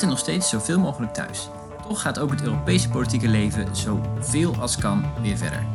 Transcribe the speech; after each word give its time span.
zitten 0.00 0.18
nog 0.18 0.28
steeds 0.28 0.48
zoveel 0.48 0.78
mogelijk 0.78 1.14
thuis. 1.14 1.48
Toch 1.88 2.00
gaat 2.00 2.18
ook 2.18 2.30
het 2.30 2.42
Europese 2.42 2.88
politieke 2.88 3.28
leven 3.28 3.76
zoveel 3.76 4.56
als 4.56 4.76
kan 4.76 5.04
weer 5.22 5.36
verder. 5.36 5.66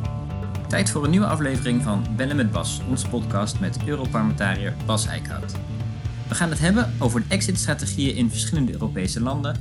Tijd 0.68 0.90
voor 0.90 1.04
een 1.04 1.10
nieuwe 1.10 1.26
aflevering 1.26 1.82
van 1.82 2.06
Bellen 2.16 2.36
met 2.36 2.50
Bas, 2.50 2.80
onze 2.88 3.08
podcast 3.08 3.60
met 3.60 3.78
Europarlementariër 3.86 4.74
Bas 4.86 5.06
Eickhout. 5.06 5.52
We 6.28 6.34
gaan 6.34 6.50
het 6.50 6.58
hebben 6.58 6.94
over 6.98 7.20
de 7.20 7.26
exit-strategieën 7.28 8.14
in 8.14 8.30
verschillende 8.30 8.72
Europese 8.72 9.20
landen, 9.20 9.56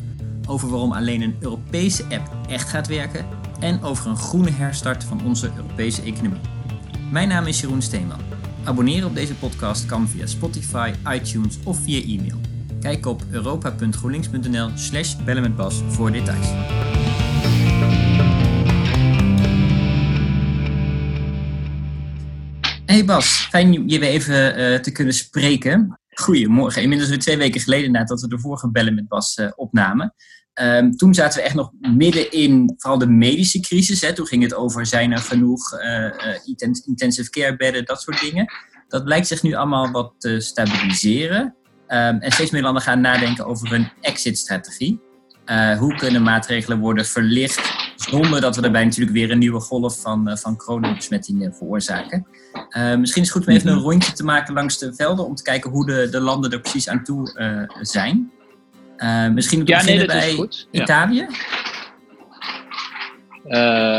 over 0.47 0.70
waarom 0.70 0.91
alleen 0.91 1.21
een 1.21 1.38
Europese 1.39 2.04
app 2.04 2.36
echt 2.50 2.70
gaat 2.70 2.88
werken 2.88 3.25
en 3.59 3.84
over 3.84 4.07
een 4.07 4.18
groene 4.18 4.52
herstart 4.52 5.04
van 5.04 5.25
onze 5.25 5.52
Europese 5.55 6.02
economie. 6.02 6.41
Mijn 7.11 7.27
naam 7.27 7.45
is 7.45 7.61
Jeroen 7.61 7.82
Steenman. 7.82 8.21
Abonneren 8.63 9.07
op 9.07 9.16
deze 9.16 9.36
podcast 9.36 9.86
kan 9.86 10.07
via 10.07 10.25
Spotify, 10.25 10.93
iTunes 11.07 11.57
of 11.63 11.79
via 11.79 12.02
e-mail. 12.02 12.54
Kijk 12.86 13.06
op 13.06 13.24
europa.groenlinks.nl 13.32 14.70
slash 14.75 15.16
bellen 15.16 15.42
met 15.42 15.56
Bas 15.56 15.82
voor 15.88 16.12
details. 16.12 16.48
Hey 22.86 23.06
Bas, 23.06 23.48
fijn 23.50 23.89
je 23.89 24.00
weer 24.00 24.10
even 24.10 24.60
uh, 24.60 24.80
te 24.80 24.92
kunnen 24.92 25.14
spreken. 25.14 26.00
Goedemorgen. 26.10 26.82
Inmiddels 26.82 27.10
weer 27.10 27.20
twee 27.20 27.38
weken 27.38 27.61
geleden 27.61 27.92
nadat 27.92 28.21
we 28.21 28.28
de 28.28 28.39
vorige 28.39 28.71
Bellen 28.71 28.96
met 28.96 29.08
Bas 29.08 29.38
uh, 29.38 29.52
opnamen. 29.56 30.14
Um, 30.61 30.97
toen 30.97 31.14
zaten 31.14 31.39
we 31.39 31.46
echt 31.46 31.56
nog 31.56 31.72
midden 31.80 32.31
in 32.31 32.73
vooral 32.78 33.00
de 33.00 33.08
medische 33.08 33.59
crisis. 33.59 34.02
Hè. 34.02 34.14
Toen 34.14 34.28
ging 34.28 34.44
het 34.44 34.53
over 34.53 34.86
zijn 34.86 35.11
er 35.11 35.17
genoeg 35.17 35.73
uh, 35.73 36.09
intensive 36.86 37.30
care 37.30 37.56
bedden, 37.56 37.86
dat 37.86 38.02
soort 38.02 38.20
dingen. 38.20 38.45
Dat 38.88 39.03
blijkt 39.03 39.28
zich 39.28 39.44
nu 39.44 39.53
allemaal 39.53 39.92
wat 39.92 40.14
te 40.17 40.39
stabiliseren. 40.39 41.56
Um, 41.88 42.20
en 42.20 42.31
steeds 42.31 42.52
meer 42.52 42.62
landen 42.62 42.81
gaan 42.81 43.02
nadenken 43.02 43.45
over 43.45 43.73
een 43.73 43.89
exit-strategie. 44.02 45.00
Uh, 45.45 45.78
hoe 45.78 45.95
kunnen 45.95 46.23
maatregelen 46.23 46.80
worden 46.80 47.05
verlicht 47.05 47.73
zonder 47.95 48.42
dat 48.42 48.55
we 48.55 48.61
daarbij 48.61 48.83
natuurlijk 48.83 49.16
weer 49.16 49.31
een 49.31 49.38
nieuwe 49.38 49.59
golf 49.59 50.02
van, 50.02 50.30
uh, 50.30 50.36
van 50.36 50.58
coronabesmettingen 50.58 51.55
veroorzaken? 51.55 52.27
Uh, 52.69 52.95
misschien 52.95 53.22
is 53.22 53.27
het 53.27 53.38
goed 53.38 53.47
om 53.47 53.53
even 53.53 53.69
een 53.69 53.80
rondje 53.80 54.14
te 54.14 54.23
maken 54.23 54.53
langs 54.53 54.77
de 54.77 54.94
velden 54.94 55.25
om 55.25 55.36
te 55.36 55.44
kijken 55.44 55.72
hoe 55.72 55.86
de, 55.86 56.08
de 56.11 56.19
landen 56.19 56.52
er 56.52 56.59
precies 56.59 56.89
aan 56.89 57.03
toe 57.03 57.31
zijn. 57.81 58.31
misschien 59.33 59.61
ja, 59.66 59.83
nee, 59.83 60.05
bij. 60.05 60.49
Italië? 60.72 61.27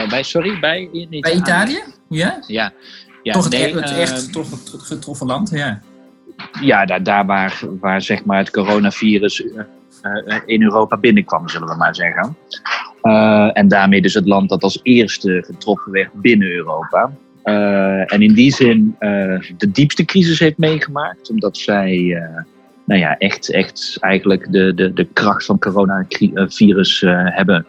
bij, 0.09 0.23
sorry, 0.23 0.61
bij 0.61 0.89
Italië? 0.93 1.21
Bij 1.21 1.35
Italië? 1.35 1.83
Ja? 2.09 2.43
Ja. 2.47 2.73
ja 3.23 3.33
toch 3.33 3.45
het, 3.45 3.53
nee, 3.53 3.65
echt, 3.65 3.91
het 3.91 3.99
echt 3.99 4.33
toch 4.33 4.51
het 4.51 4.83
getroffen 4.83 5.27
land, 5.27 5.51
ja 5.51 5.83
ja, 6.61 6.85
daar, 6.85 7.03
daar 7.03 7.27
waar, 7.27 7.61
waar 7.81 8.03
zeg 8.03 8.25
maar 8.25 8.39
het 8.39 8.51
coronavirus 8.51 9.41
uh, 9.41 9.63
in 10.47 10.63
Europa 10.63 10.97
binnenkwam, 10.97 11.49
zullen 11.49 11.69
we 11.69 11.77
maar 11.77 11.95
zeggen. 11.95 12.37
Uh, 13.03 13.51
en 13.53 13.69
daarmee 13.69 14.03
dus 14.03 14.15
het 14.15 14.27
land 14.27 14.49
dat 14.49 14.63
als 14.63 14.81
eerste 14.83 15.43
getroffen 15.47 15.93
werd 15.93 16.13
binnen 16.13 16.49
Europa. 16.51 17.11
En 18.07 18.23
in 18.23 18.35
die 18.35 18.53
zin 18.53 18.97
de 19.57 19.71
diepste 19.73 20.05
crisis 20.05 20.39
heeft 20.39 20.59
meegemaakt, 20.59 21.31
omdat 21.31 21.57
zij 21.57 22.23
nou 22.85 23.01
ja, 23.01 23.19
echt, 23.19 23.51
echt 23.51 23.97
eigenlijk 24.01 24.53
de, 24.53 24.75
de, 24.75 24.93
de 24.93 25.05
kracht 25.13 25.45
van 25.45 25.59
coronavirus 25.59 27.01
hebben 27.07 27.67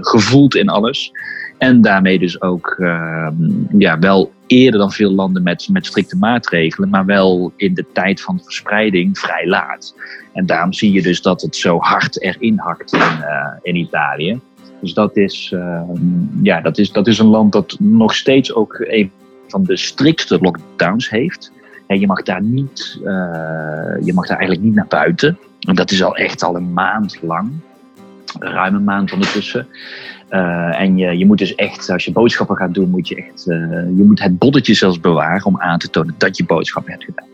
gevoeld 0.00 0.54
in 0.54 0.68
alles. 0.68 1.12
En 1.58 1.80
daarmee 1.80 2.18
dus 2.18 2.42
ook 2.42 2.76
uh, 2.78 3.28
ja, 3.78 3.98
wel 3.98 4.32
eerder 4.48 4.80
dan 4.80 4.92
veel 4.92 5.10
landen 5.10 5.42
met, 5.42 5.68
met 5.68 5.86
strikte 5.86 6.16
maatregelen, 6.16 6.88
maar 6.88 7.04
wel 7.04 7.52
in 7.56 7.74
de 7.74 7.84
tijd 7.92 8.20
van 8.20 8.40
verspreiding 8.42 9.18
vrij 9.18 9.46
laat. 9.46 9.94
En 10.32 10.46
daarom 10.46 10.72
zie 10.72 10.92
je 10.92 11.02
dus 11.02 11.22
dat 11.22 11.42
het 11.42 11.56
zo 11.56 11.78
hard 11.78 12.20
erin 12.20 12.58
hakt 12.58 12.92
in, 12.92 13.00
uh, 13.00 13.52
in 13.62 13.76
Italië. 13.76 14.40
Dus 14.80 14.94
dat 14.94 15.16
is, 15.16 15.52
uh, 15.54 15.82
ja, 16.42 16.60
dat, 16.60 16.78
is, 16.78 16.92
dat 16.92 17.06
is 17.06 17.18
een 17.18 17.26
land 17.26 17.52
dat 17.52 17.76
nog 17.78 18.14
steeds 18.14 18.54
ook 18.54 18.76
een 18.78 19.10
van 19.46 19.64
de 19.64 19.76
strikste 19.76 20.38
lockdowns 20.40 21.10
heeft. 21.10 21.52
En 21.86 22.00
je 22.00 22.06
mag 22.06 22.22
daar 22.22 22.42
niet, 22.42 22.98
uh, 23.00 23.06
je 24.04 24.12
mag 24.14 24.26
daar 24.26 24.38
eigenlijk 24.38 24.66
niet 24.66 24.74
naar 24.74 24.86
buiten. 24.88 25.38
En 25.60 25.74
dat 25.74 25.90
is 25.90 26.02
al 26.02 26.16
echt 26.16 26.42
al 26.42 26.56
een 26.56 26.72
maand 26.72 27.22
lang. 27.22 27.50
Ruim 28.38 28.74
een 28.74 28.84
maand 28.84 29.12
ondertussen. 29.12 29.66
Uh, 30.30 30.80
en 30.80 30.96
je, 30.96 31.18
je 31.18 31.26
moet 31.26 31.38
dus 31.38 31.54
echt, 31.54 31.90
als 31.90 32.04
je 32.04 32.12
boodschappen 32.12 32.56
gaat 32.56 32.74
doen, 32.74 32.90
moet 32.90 33.08
je 33.08 33.16
echt, 33.16 33.46
uh, 33.46 33.56
je 33.96 34.02
moet 34.06 34.22
het 34.22 34.38
bolletje 34.38 34.74
zelfs 34.74 35.00
bewaren 35.00 35.46
om 35.46 35.60
aan 35.60 35.78
te 35.78 35.90
tonen 35.90 36.14
dat 36.18 36.36
je 36.36 36.44
boodschappen 36.44 36.92
hebt 36.92 37.04
gedaan. 37.04 37.26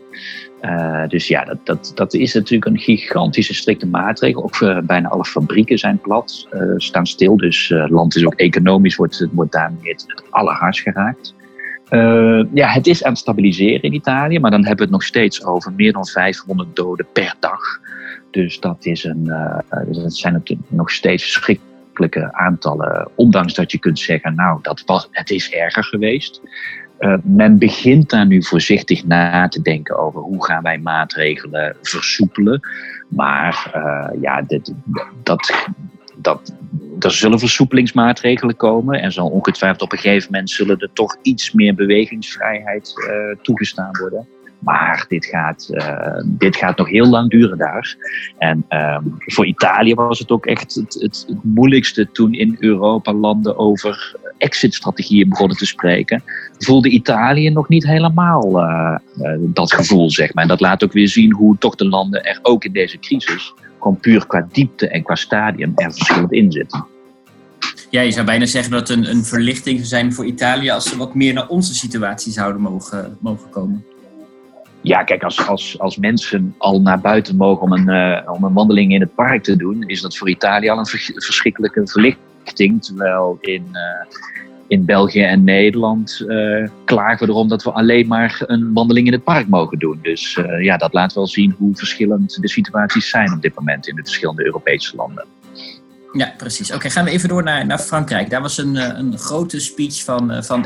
Uh, 0.61 1.07
dus 1.07 1.27
ja, 1.27 1.43
dat, 1.43 1.57
dat, 1.63 1.91
dat 1.95 2.13
is 2.13 2.33
natuurlijk 2.33 2.71
een 2.71 2.79
gigantische 2.79 3.53
strikte 3.53 3.87
maatregel. 3.87 4.43
Ook 4.43 4.85
bijna 4.85 5.09
alle 5.09 5.25
fabrieken 5.25 5.77
zijn 5.77 5.99
plat, 5.99 6.47
staan 6.77 7.07
stil. 7.07 7.37
Dus 7.37 7.69
land 7.69 8.15
is 8.15 8.25
ook 8.25 8.33
economisch, 8.33 8.95
wordt, 8.95 9.27
wordt 9.31 9.51
daarmee 9.51 9.91
het 9.91 10.23
allerhardst 10.29 10.81
geraakt. 10.81 11.33
ja, 12.53 12.67
het 12.67 12.87
is 12.87 13.03
aan 13.03 13.11
het 13.11 13.19
stabiliseren 13.19 13.81
in 13.81 13.93
Italië, 13.93 14.39
maar 14.39 14.51
dan 14.51 14.59
hebben 14.65 14.77
we 14.77 14.83
het 14.83 14.91
nog 14.91 15.03
steeds 15.03 15.45
over 15.45 15.73
meer 15.73 15.93
dan 15.93 16.05
500 16.05 16.75
doden 16.75 17.07
per 17.13 17.35
dag. 17.39 17.79
Dus 18.35 18.59
dat, 18.59 18.85
is 18.85 19.03
een, 19.03 19.31
dus 19.87 19.97
dat 19.97 20.15
zijn 20.15 20.43
nog 20.67 20.91
steeds 20.91 21.23
verschrikkelijk 21.23 22.17
aantallen. 22.17 23.07
Ondanks 23.15 23.53
dat 23.53 23.71
je 23.71 23.77
kunt 23.77 23.99
zeggen, 23.99 24.35
nou, 24.35 24.59
dat 24.61 24.83
was, 24.85 25.07
het 25.11 25.29
is 25.29 25.49
erger 25.49 25.83
geweest. 25.83 26.41
Uh, 26.99 27.17
men 27.23 27.57
begint 27.57 28.09
daar 28.09 28.25
nu 28.25 28.43
voorzichtig 28.43 29.05
na 29.05 29.47
te 29.47 29.61
denken 29.61 29.97
over 29.97 30.21
hoe 30.21 30.45
gaan 30.45 30.63
wij 30.63 30.77
maatregelen 30.77 31.75
versoepelen. 31.81 32.59
Maar 33.07 33.71
ja, 34.21 34.41
dit, 34.41 34.73
dat, 35.23 35.67
dat, 36.15 36.55
er 36.99 37.11
zullen 37.11 37.39
versoepelingsmaatregelen 37.39 38.55
komen. 38.55 39.01
En 39.01 39.11
zal 39.11 39.29
ongetwijfeld 39.29 39.81
op 39.81 39.91
een 39.91 39.97
gegeven 39.97 40.31
moment 40.31 40.49
zullen 40.49 40.79
er 40.79 40.93
toch 40.93 41.17
iets 41.21 41.51
meer 41.51 41.75
bewegingsvrijheid 41.75 42.93
toegestaan 43.41 43.97
worden. 43.99 44.27
Maar 44.59 45.05
dit 45.07 45.25
gaat, 45.25 45.69
uh, 45.71 46.21
dit 46.25 46.55
gaat 46.55 46.77
nog 46.77 46.89
heel 46.89 47.05
lang 47.05 47.29
duren 47.29 47.57
daar. 47.57 47.95
En 48.37 48.65
um, 48.69 49.15
voor 49.17 49.45
Italië 49.45 49.93
was 49.93 50.19
het 50.19 50.31
ook 50.31 50.45
echt 50.45 50.75
het, 50.75 50.93
het, 50.99 51.25
moeilijkste 51.43 52.11
toen 52.11 52.33
in 52.33 52.57
Europa 52.59 53.13
landen 53.13 53.57
over 53.57 54.15
exit-strategieën 54.37 55.29
begonnen 55.29 55.57
te 55.57 55.65
spreken. 55.65 56.23
Voelde 56.57 56.89
Italië 56.89 57.49
nog 57.49 57.69
niet 57.69 57.85
helemaal 57.85 58.59
uh, 58.59 58.97
uh, 59.17 59.31
dat 59.39 59.73
gevoel, 59.73 60.09
zeg 60.09 60.33
maar. 60.33 60.43
En 60.43 60.49
dat 60.49 60.59
laat 60.59 60.83
ook 60.83 60.93
weer 60.93 61.09
zien 61.09 61.33
hoe 61.33 61.57
toch 61.57 61.75
de 61.75 61.87
landen 61.87 62.23
er 62.25 62.39
ook 62.41 62.63
in 62.63 62.71
deze 62.71 62.99
crisis, 62.99 63.53
gewoon 63.79 63.99
puur 63.99 64.27
qua 64.27 64.47
diepte 64.51 64.87
en 64.87 65.03
qua 65.03 65.15
stadium, 65.15 65.71
er 65.75 65.93
verschillend 65.93 66.31
in 66.31 66.51
zitten. 66.51 66.85
Ja, 67.89 68.01
je 68.01 68.11
zou 68.11 68.25
bijna 68.25 68.45
zeggen 68.45 68.71
dat 68.71 68.87
het 68.87 68.97
een, 68.97 69.09
een 69.09 69.23
verlichting 69.23 69.75
zou 69.75 69.87
zijn 69.87 70.13
voor 70.13 70.25
Italië 70.25 70.69
als 70.69 70.89
ze 70.89 70.97
wat 70.97 71.15
meer 71.15 71.33
naar 71.33 71.47
onze 71.47 71.73
situatie 71.73 72.31
zouden 72.31 72.61
mogen, 72.61 73.17
mogen 73.19 73.49
komen. 73.49 73.85
Ja, 74.85 75.03
kijk, 75.03 75.23
als, 75.23 75.47
als, 75.47 75.79
als 75.79 75.97
mensen 75.97 76.55
al 76.57 76.81
naar 76.81 76.99
buiten 76.99 77.35
mogen 77.35 77.61
om 77.61 77.71
een, 77.71 77.89
uh, 77.89 78.31
om 78.33 78.43
een 78.43 78.53
wandeling 78.53 78.93
in 78.93 78.99
het 78.99 79.15
park 79.15 79.43
te 79.43 79.55
doen, 79.55 79.83
is 79.83 80.01
dat 80.01 80.17
voor 80.17 80.29
Italië 80.29 80.69
al 80.69 80.77
een 80.77 80.85
verschrikkelijke 81.15 81.87
verlichting. 81.87 82.83
Terwijl 82.83 83.37
in, 83.41 83.67
uh, 83.71 84.19
in 84.67 84.85
België 84.85 85.21
en 85.21 85.43
Nederland 85.43 86.23
uh, 86.27 86.67
klagen 86.83 87.27
we 87.27 87.33
erom 87.33 87.47
dat 87.47 87.63
we 87.63 87.71
alleen 87.71 88.07
maar 88.07 88.41
een 88.45 88.73
wandeling 88.73 89.07
in 89.07 89.13
het 89.13 89.23
park 89.23 89.47
mogen 89.47 89.79
doen. 89.79 89.99
Dus 90.01 90.39
ja, 90.59 90.77
dat 90.77 90.93
laat 90.93 91.13
wel 91.13 91.27
zien 91.27 91.55
hoe 91.57 91.75
verschillend 91.75 92.41
de 92.41 92.49
situaties 92.49 93.09
zijn 93.09 93.33
op 93.33 93.41
dit 93.41 93.55
moment 93.55 93.87
in 93.87 93.95
de 93.95 94.03
verschillende 94.03 94.45
Europese 94.45 94.95
landen. 94.95 95.25
Ja, 96.15 96.33
precies. 96.37 96.73
Oké, 96.73 96.89
gaan 96.89 97.05
we 97.05 97.11
even 97.11 97.29
door 97.29 97.43
naar, 97.43 97.65
naar 97.65 97.79
Frankrijk. 97.79 98.29
Daar 98.29 98.41
was 98.41 98.57
een, 98.57 98.75
eh, 98.75 98.97
een 98.97 99.17
grote 99.17 99.59
speech 99.59 100.03
van, 100.03 100.31
eh, 100.31 100.41
van 100.41 100.65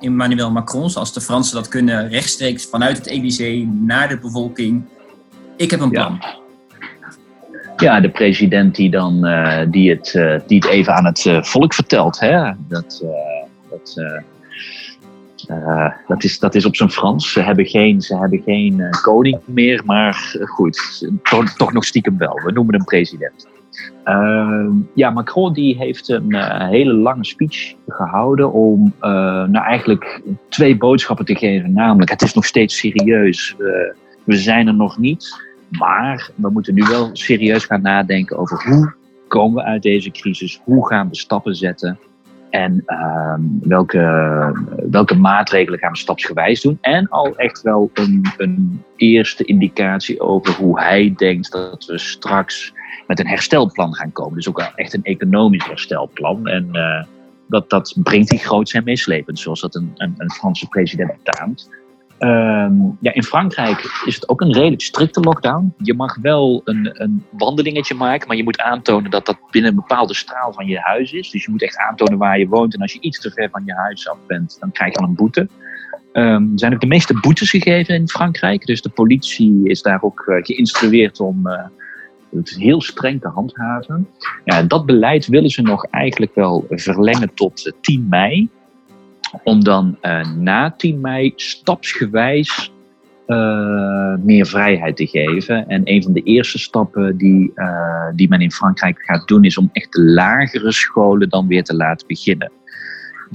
Emmanuel 0.00 0.50
Macron, 0.50 0.90
zoals 0.90 1.12
de 1.12 1.20
Fransen 1.20 1.54
dat 1.54 1.68
kunnen, 1.68 2.08
rechtstreeks 2.08 2.66
vanuit 2.66 2.96
het 2.96 3.06
Elysée 3.06 3.66
naar 3.66 4.08
de 4.08 4.18
bevolking. 4.18 4.84
Ik 5.56 5.70
heb 5.70 5.80
een 5.80 5.90
plan. 5.90 6.18
Ja. 6.20 6.44
Ja, 7.76 8.00
de 8.00 8.10
president 8.10 8.74
die, 8.74 8.90
dan, 8.90 9.26
uh, 9.26 9.60
die, 9.68 9.90
het, 9.90 10.14
uh, 10.14 10.40
die 10.46 10.58
het 10.58 10.68
even 10.68 10.94
aan 10.94 11.04
het 11.04 11.24
uh, 11.24 11.42
volk 11.42 11.74
vertelt. 11.74 12.20
Hè? 12.20 12.52
Dat, 12.68 13.04
dat, 13.70 13.94
dat, 16.08 16.24
is, 16.24 16.38
dat 16.38 16.54
is 16.54 16.64
op 16.64 16.76
zijn 16.76 16.90
Frans. 16.90 17.32
Ze 17.32 17.40
hebben 17.40 17.66
geen, 17.66 18.00
ze 18.00 18.18
hebben 18.18 18.42
geen 18.44 18.96
koning 19.02 19.38
meer, 19.44 19.82
maar 19.84 20.36
goed, 20.44 21.06
toch, 21.22 21.50
toch 21.50 21.72
nog 21.72 21.84
stiekem 21.84 22.18
wel. 22.18 22.40
We 22.44 22.52
noemen 22.52 22.74
hem 22.74 22.84
president. 22.84 23.46
Uh, 24.04 24.66
ja, 24.94 25.10
Macron 25.10 25.52
die 25.52 25.76
heeft 25.76 26.08
een 26.08 26.34
uh, 26.34 26.68
hele 26.68 26.92
lange 26.92 27.24
speech 27.24 27.74
gehouden 27.88 28.52
om 28.52 28.94
uh, 29.00 29.10
nou 29.44 29.64
eigenlijk 29.64 30.22
twee 30.48 30.76
boodschappen 30.76 31.24
te 31.24 31.36
geven. 31.36 31.72
Namelijk, 31.72 32.10
het 32.10 32.22
is 32.22 32.34
nog 32.34 32.44
steeds 32.44 32.78
serieus. 32.78 33.54
we 34.24 34.36
zijn 34.36 34.66
er 34.66 34.74
nog 34.74 34.98
niet. 34.98 35.44
Maar 35.70 36.30
we 36.34 36.50
moeten 36.50 36.74
nu 36.74 36.82
wel 36.82 37.10
serieus 37.12 37.64
gaan 37.64 37.82
nadenken 37.82 38.38
over 38.38 38.64
hoe 38.68 38.94
komen 39.28 39.62
we 39.64 39.68
uit 39.68 39.82
deze 39.82 40.10
crisis? 40.10 40.60
Hoe 40.64 40.86
gaan 40.86 41.08
we 41.08 41.16
stappen 41.16 41.54
zetten? 41.54 41.98
En 42.50 42.82
ehm, 42.86 43.40
welke, 43.60 44.52
welke 44.90 45.14
maatregelen 45.14 45.78
gaan 45.78 45.92
we 45.92 45.98
stapsgewijs 45.98 46.60
doen? 46.60 46.78
En 46.80 47.08
al 47.08 47.36
echt 47.36 47.62
wel 47.62 47.90
een, 47.94 48.26
een 48.36 48.82
eerste 48.96 49.44
indicatie 49.44 50.20
over 50.20 50.54
hoe 50.54 50.80
hij 50.80 51.14
denkt 51.16 51.52
dat 51.52 51.84
we 51.84 51.98
straks 51.98 52.72
met 53.06 53.18
een 53.18 53.28
herstelplan 53.28 53.94
gaan 53.94 54.12
komen. 54.12 54.34
Dus 54.34 54.48
ook 54.48 54.72
echt 54.74 54.94
een 54.94 55.04
economisch 55.04 55.66
herstelplan. 55.66 56.46
En 56.46 56.68
uh, 56.72 57.04
dat, 57.48 57.70
dat 57.70 57.94
brengt 58.02 58.30
hij 58.30 58.38
groots 58.38 58.72
en 58.72 58.84
meeslepend, 58.84 59.38
zoals 59.38 59.60
dat 59.60 59.74
een, 59.74 59.92
een, 59.94 60.14
een 60.18 60.30
Franse 60.30 60.68
president 60.68 61.12
betaamt. 61.24 61.70
Um, 62.18 62.96
ja, 63.00 63.14
in 63.14 63.22
Frankrijk 63.22 64.02
is 64.04 64.14
het 64.14 64.28
ook 64.28 64.40
een 64.40 64.52
redelijk 64.52 64.82
strikte 64.82 65.20
lockdown. 65.20 65.74
Je 65.78 65.94
mag 65.94 66.16
wel 66.16 66.60
een, 66.64 67.02
een 67.02 67.24
wandelingetje 67.30 67.94
maken, 67.94 68.28
maar 68.28 68.36
je 68.36 68.44
moet 68.44 68.60
aantonen 68.60 69.10
dat 69.10 69.26
dat 69.26 69.38
binnen 69.50 69.70
een 69.70 69.76
bepaalde 69.76 70.14
straal 70.14 70.52
van 70.52 70.66
je 70.66 70.78
huis 70.78 71.12
is. 71.12 71.30
Dus 71.30 71.44
je 71.44 71.50
moet 71.50 71.62
echt 71.62 71.78
aantonen 71.78 72.18
waar 72.18 72.38
je 72.38 72.48
woont. 72.48 72.74
En 72.74 72.80
als 72.80 72.92
je 72.92 73.00
iets 73.00 73.20
te 73.20 73.30
ver 73.30 73.50
van 73.50 73.62
je 73.64 73.74
huis 73.74 74.08
af 74.08 74.18
bent, 74.26 74.56
dan 74.60 74.72
krijg 74.72 74.92
je 74.92 74.98
dan 74.98 75.08
een 75.08 75.14
boete. 75.14 75.48
Um, 76.12 76.52
er 76.52 76.58
zijn 76.58 76.74
ook 76.74 76.80
de 76.80 76.86
meeste 76.86 77.18
boetes 77.20 77.50
gegeven 77.50 77.94
in 77.94 78.08
Frankrijk. 78.08 78.66
Dus 78.66 78.82
de 78.82 78.88
politie 78.88 79.60
is 79.62 79.82
daar 79.82 80.02
ook 80.02 80.24
uh, 80.26 80.44
geïnstrueerd 80.44 81.20
om 81.20 81.46
uh, 81.46 81.64
het 82.36 82.56
heel 82.58 82.80
streng 82.80 83.20
te 83.20 83.28
handhaven. 83.28 84.08
Ja, 84.44 84.62
dat 84.62 84.86
beleid 84.86 85.26
willen 85.26 85.50
ze 85.50 85.62
nog 85.62 85.86
eigenlijk 85.86 86.34
wel 86.34 86.66
verlengen 86.68 87.34
tot 87.34 87.72
10 87.80 88.06
mei 88.08 88.48
om 89.44 89.64
dan 89.64 89.98
uh, 90.02 90.34
na 90.34 90.70
10 90.70 91.00
mei 91.00 91.32
stapsgewijs 91.36 92.72
uh, 93.26 94.14
meer 94.16 94.46
vrijheid 94.46 94.96
te 94.96 95.06
geven. 95.06 95.68
En 95.68 95.80
een 95.84 96.02
van 96.02 96.12
de 96.12 96.22
eerste 96.22 96.58
stappen 96.58 97.16
die, 97.16 97.52
die 98.14 98.28
men 98.28 98.40
in 98.40 98.52
Frankrijk 98.52 99.02
gaat 99.02 99.28
doen, 99.28 99.44
is 99.44 99.58
om 99.58 99.70
echt 99.72 99.92
de 99.92 100.02
lagere 100.02 100.72
scholen 100.72 101.28
dan 101.28 101.46
weer 101.46 101.64
te 101.64 101.74
laten 101.74 102.06
beginnen 102.06 102.52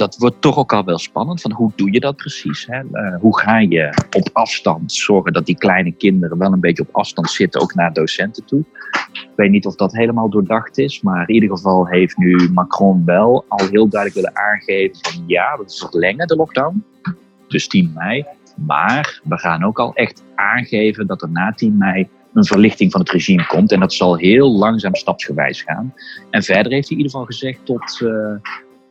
dat 0.01 0.17
wordt 0.17 0.41
toch 0.41 0.57
ook 0.57 0.73
al 0.73 0.83
wel 0.83 0.97
spannend. 0.97 1.41
Van 1.41 1.51
hoe 1.51 1.71
doe 1.75 1.91
je 1.91 1.99
dat 1.99 2.15
precies? 2.15 2.67
Hè? 2.69 2.81
Uh, 2.91 3.15
hoe 3.19 3.39
ga 3.39 3.59
je 3.59 3.93
op 4.11 4.29
afstand 4.33 4.93
zorgen 4.93 5.33
dat 5.33 5.45
die 5.45 5.57
kleine 5.57 5.91
kinderen 5.91 6.37
wel 6.37 6.51
een 6.51 6.59
beetje 6.59 6.83
op 6.83 6.95
afstand 6.95 7.29
zitten, 7.29 7.61
ook 7.61 7.73
naar 7.75 7.93
docenten 7.93 8.45
toe? 8.45 8.63
Ik 9.11 9.29
weet 9.35 9.49
niet 9.49 9.65
of 9.65 9.75
dat 9.75 9.93
helemaal 9.93 10.29
doordacht 10.29 10.77
is, 10.77 11.01
maar 11.01 11.29
in 11.29 11.33
ieder 11.33 11.49
geval 11.49 11.87
heeft 11.87 12.17
nu 12.17 12.49
Macron 12.53 13.05
wel 13.05 13.45
al 13.47 13.67
heel 13.67 13.87
duidelijk 13.89 14.21
willen 14.21 14.43
aangeven 14.45 14.97
van 15.01 15.23
ja, 15.27 15.57
we 15.57 15.87
verlengen 15.89 16.27
de 16.27 16.35
lockdown, 16.35 16.83
dus 17.47 17.67
10 17.67 17.91
mei. 17.95 18.25
Maar 18.55 19.21
we 19.23 19.37
gaan 19.37 19.63
ook 19.63 19.79
al 19.79 19.93
echt 19.93 20.23
aangeven 20.35 21.07
dat 21.07 21.21
er 21.21 21.29
na 21.29 21.51
10 21.51 21.77
mei 21.77 22.07
een 22.33 22.45
verlichting 22.45 22.91
van 22.91 23.01
het 23.01 23.09
regime 23.09 23.47
komt. 23.47 23.71
En 23.71 23.79
dat 23.79 23.93
zal 23.93 24.15
heel 24.15 24.51
langzaam 24.51 24.95
stapsgewijs 24.95 25.61
gaan. 25.61 25.93
En 26.29 26.43
verder 26.43 26.71
heeft 26.71 26.87
hij 26.89 26.97
in 26.97 27.03
ieder 27.03 27.11
geval 27.11 27.25
gezegd 27.25 27.65
tot, 27.65 27.99
uh, 28.03 28.35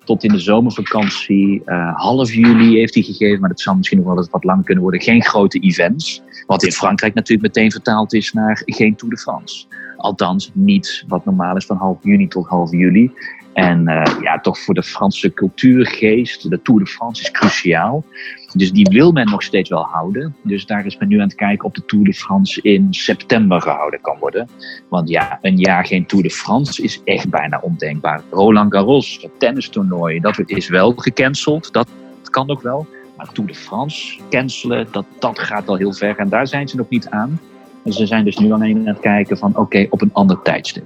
tot 0.05 0.25
in 0.25 0.33
de 0.33 0.39
zomervakantie. 0.39 1.63
Uh, 1.67 1.97
half 1.97 2.33
juli 2.33 2.79
heeft 2.79 2.95
hij 2.95 3.03
gegeven, 3.03 3.41
maar 3.41 3.49
dat 3.49 3.61
zou 3.61 3.77
misschien 3.77 3.99
nog 3.99 4.07
wel 4.07 4.17
eens 4.17 4.31
wat 4.31 4.45
lang 4.45 4.65
kunnen 4.65 4.83
worden. 4.83 5.01
Geen 5.01 5.25
grote 5.25 5.59
events. 5.59 6.23
Wat 6.47 6.63
in 6.63 6.73
Frankrijk 6.73 7.15
natuurlijk 7.15 7.55
meteen 7.55 7.71
vertaald 7.71 8.13
is 8.13 8.33
naar 8.33 8.63
geen 8.65 8.97
Tour 8.97 9.15
de 9.15 9.21
France. 9.21 9.67
Althans, 9.97 10.51
niet 10.55 11.05
wat 11.09 11.25
normaal 11.25 11.57
is 11.57 11.67
van 11.67 11.77
half 11.77 11.99
juni 12.03 12.29
tot 12.29 12.47
half 12.47 12.71
juli. 12.71 13.13
En 13.53 13.89
uh, 13.89 14.03
ja, 14.21 14.41
toch 14.41 14.59
voor 14.59 14.75
de 14.75 14.83
Franse 14.83 15.33
cultuurgeest, 15.33 16.51
de 16.51 16.63
Tour 16.63 16.81
de 16.81 16.87
France 16.87 17.23
is 17.23 17.31
cruciaal. 17.31 18.05
Dus 18.53 18.73
die 18.73 18.87
wil 18.91 19.13
men 19.13 19.31
nog 19.31 19.43
steeds 19.43 19.69
wel 19.69 19.83
houden. 19.83 20.37
Dus 20.43 20.67
daar 20.67 20.87
is 20.87 20.97
men 20.97 21.09
nu 21.09 21.17
aan 21.17 21.29
het 21.29 21.35
kijken 21.35 21.65
of 21.65 21.73
de 21.73 21.85
Tour 21.85 22.05
de 22.05 22.15
France 22.15 22.63
in 22.63 22.87
september 22.91 23.61
gehouden 23.61 24.01
kan 24.01 24.19
worden. 24.19 24.49
Want 24.89 25.09
ja, 25.09 25.39
een 25.43 25.57
jaar 25.57 25.87
geen 25.87 26.07
Tour 26.07 26.23
de 26.23 26.31
France 26.31 26.83
is 26.83 27.01
echt 27.05 27.31
bijna 27.31 27.59
ondenkbaar. 27.63 28.23
Roland 28.31 28.73
Garros, 28.73 29.19
het 29.23 29.41
tennistoernooi, 29.41 30.21
dat 30.21 30.43
is 30.47 30.69
wel 30.69 30.93
gecanceld. 30.97 31.73
Dat 31.73 31.89
kan 32.31 32.51
ook 32.51 32.63
wel. 32.63 32.87
Maar 33.17 33.33
Tour 33.33 33.51
de 33.51 33.57
France 33.57 34.21
cancelen, 34.31 34.87
dat, 34.91 35.05
dat 35.19 35.39
gaat 35.39 35.69
al 35.69 35.77
heel 35.77 35.93
ver. 35.93 36.17
En 36.17 36.29
daar 36.29 36.47
zijn 36.47 36.69
ze 36.69 36.77
nog 36.77 36.89
niet 36.89 37.09
aan. 37.09 37.41
En 37.85 37.93
ze 37.93 38.07
zijn 38.07 38.25
dus 38.25 38.37
nu 38.37 38.53
alleen 38.53 38.79
aan 38.79 38.87
het 38.87 39.01
kijken 39.01 39.39
van 39.39 39.57
oké, 39.57 39.87
op 39.91 40.03
een 40.03 40.13
ander 40.13 40.43
tijdstip. 40.43 40.85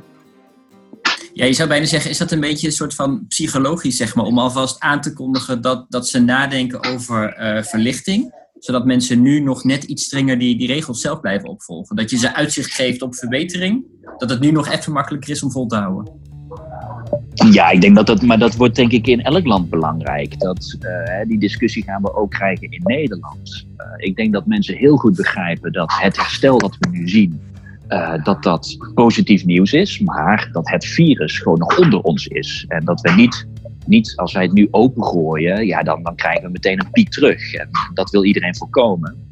Ja, 1.35 1.45
je 1.45 1.53
zou 1.53 1.69
bijna 1.69 1.85
zeggen, 1.87 2.11
is 2.11 2.19
dat 2.19 2.31
een 2.31 2.41
beetje 2.41 2.67
een 2.67 2.73
soort 2.73 2.95
van 2.95 3.27
psychologisch, 3.29 3.97
zeg 3.97 4.15
maar, 4.15 4.25
om 4.25 4.39
alvast 4.39 4.81
aan 4.81 5.01
te 5.01 5.13
kondigen 5.13 5.61
dat, 5.61 5.87
dat 5.89 6.09
ze 6.09 6.21
nadenken 6.21 6.85
over 6.85 7.37
uh, 7.39 7.63
verlichting, 7.63 8.35
zodat 8.59 8.85
mensen 8.85 9.23
nu 9.23 9.41
nog 9.41 9.65
net 9.65 9.85
iets 9.85 10.05
strenger 10.05 10.39
die, 10.39 10.59
die 10.59 10.67
regels 10.67 11.01
zelf 11.01 11.21
blijven 11.21 11.49
opvolgen. 11.49 11.97
Dat 11.97 12.11
je 12.11 12.19
ze 12.19 12.35
uitzicht 12.35 12.75
geeft 12.75 13.03
op 13.03 13.15
verbetering, 13.15 13.85
dat 14.19 14.31
het 14.31 14.41
nu 14.41 14.51
nog 14.51 14.69
even 14.69 14.93
makkelijker 14.93 15.31
is 15.31 15.43
om 15.43 15.51
vol 15.51 15.67
te 15.67 15.77
houden. 15.77 16.13
Ja, 17.51 17.71
ik 17.71 17.81
denk 17.81 17.97
dat 17.97 18.07
dat, 18.07 18.23
maar 18.23 18.39
dat 18.39 18.55
wordt 18.55 18.77
denk 18.77 18.93
ik 18.93 19.07
in 19.07 19.23
elk 19.23 19.47
land 19.47 19.71
belangrijk. 19.71 20.39
Dat, 20.39 20.77
uh, 20.81 21.29
die 21.29 21.39
discussie 21.39 21.83
gaan 21.83 22.03
we 22.03 22.15
ook 22.15 22.31
krijgen 22.31 22.71
in 22.71 22.81
Nederland. 22.85 23.67
Uh, 23.77 23.87
ik 23.97 24.17
denk 24.17 24.33
dat 24.33 24.47
mensen 24.47 24.77
heel 24.77 24.97
goed 24.97 25.17
begrijpen 25.17 25.73
dat 25.73 25.93
het 26.01 26.17
herstel 26.17 26.59
dat 26.59 26.77
we 26.81 26.89
nu 26.89 27.09
zien, 27.09 27.41
uh, 27.89 28.25
dat 28.25 28.43
dat 28.43 28.77
positief 28.95 29.45
nieuws 29.45 29.73
is, 29.73 29.99
maar 29.99 30.49
dat 30.53 30.71
het 30.71 30.87
virus 30.87 31.39
gewoon 31.39 31.59
nog 31.59 31.79
onder 31.79 32.01
ons 32.01 32.27
is. 32.27 32.65
En 32.69 32.85
dat 32.85 33.01
we 33.01 33.11
niet, 33.11 33.47
niet 33.87 34.13
als 34.17 34.33
wij 34.33 34.43
het 34.43 34.53
nu 34.53 34.69
opengooien, 34.71 35.67
ja, 35.67 35.83
dan, 35.83 36.03
dan 36.03 36.15
krijgen 36.15 36.43
we 36.45 36.51
meteen 36.51 36.81
een 36.81 36.91
piek 36.91 37.11
terug. 37.11 37.55
En 37.55 37.69
dat 37.95 38.11
wil 38.11 38.25
iedereen 38.25 38.57
voorkomen. 38.57 39.29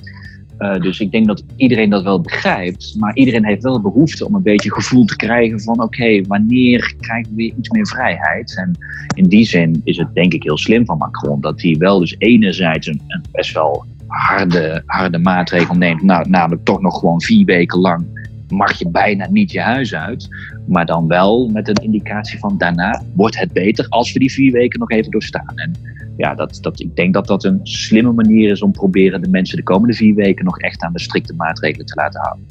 Uh, 0.58 0.80
dus 0.80 1.00
ik 1.00 1.10
denk 1.10 1.26
dat 1.26 1.44
iedereen 1.56 1.90
dat 1.90 2.02
wel 2.02 2.20
begrijpt, 2.20 2.94
maar 2.98 3.14
iedereen 3.16 3.44
heeft 3.44 3.62
wel 3.62 3.80
behoefte 3.80 4.26
om 4.26 4.34
een 4.34 4.42
beetje 4.42 4.72
gevoel 4.72 5.04
te 5.04 5.16
krijgen 5.16 5.60
van 5.60 5.82
oké, 5.82 6.22
wanneer 6.22 6.94
krijgen 7.00 7.30
we 7.30 7.36
weer 7.36 7.54
iets 7.58 7.68
meer 7.68 7.86
vrijheid? 7.86 8.56
En 8.56 8.78
in 9.14 9.28
die 9.28 9.44
zin 9.44 9.80
is 9.84 9.96
het 9.96 10.14
denk 10.14 10.32
ik 10.32 10.42
heel 10.42 10.58
slim 10.58 10.84
van 10.84 10.98
Macron 10.98 11.40
dat 11.40 11.62
hij 11.62 11.76
wel 11.78 11.98
dus 11.98 12.14
enerzijds 12.18 12.86
een, 12.86 13.02
een 13.06 13.24
best 13.32 13.52
wel 13.54 13.84
harde, 14.06 14.82
harde 14.86 15.18
maatregel 15.18 15.74
neemt, 15.74 16.02
nou, 16.02 16.28
namelijk 16.28 16.64
toch 16.64 16.80
nog 16.80 16.98
gewoon 16.98 17.22
vier 17.22 17.44
weken 17.44 17.78
lang 17.78 18.21
mag 18.52 18.78
je 18.78 18.88
bijna 18.88 19.28
niet 19.30 19.52
je 19.52 19.60
huis 19.60 19.94
uit. 19.94 20.28
Maar 20.66 20.86
dan 20.86 21.06
wel 21.06 21.48
met 21.48 21.68
een 21.68 21.84
indicatie 21.84 22.38
van 22.38 22.58
daarna 22.58 23.02
wordt 23.14 23.38
het 23.38 23.52
beter 23.52 23.86
als 23.88 24.12
we 24.12 24.18
die 24.18 24.32
vier 24.32 24.52
weken 24.52 24.78
nog 24.78 24.90
even 24.90 25.10
doorstaan. 25.10 25.52
En 25.54 25.74
ja, 26.16 26.34
dat, 26.34 26.58
dat, 26.60 26.80
ik 26.80 26.96
denk 26.96 27.14
dat 27.14 27.26
dat 27.26 27.44
een 27.44 27.60
slimme 27.62 28.12
manier 28.12 28.50
is 28.50 28.62
om 28.62 28.72
proberen 28.72 29.22
de 29.22 29.28
mensen 29.28 29.56
de 29.56 29.62
komende 29.62 29.94
vier 29.94 30.14
weken 30.14 30.44
nog 30.44 30.58
echt 30.58 30.82
aan 30.82 30.92
de 30.92 31.00
strikte 31.00 31.34
maatregelen 31.34 31.86
te 31.86 31.94
laten 31.94 32.20
houden. 32.20 32.46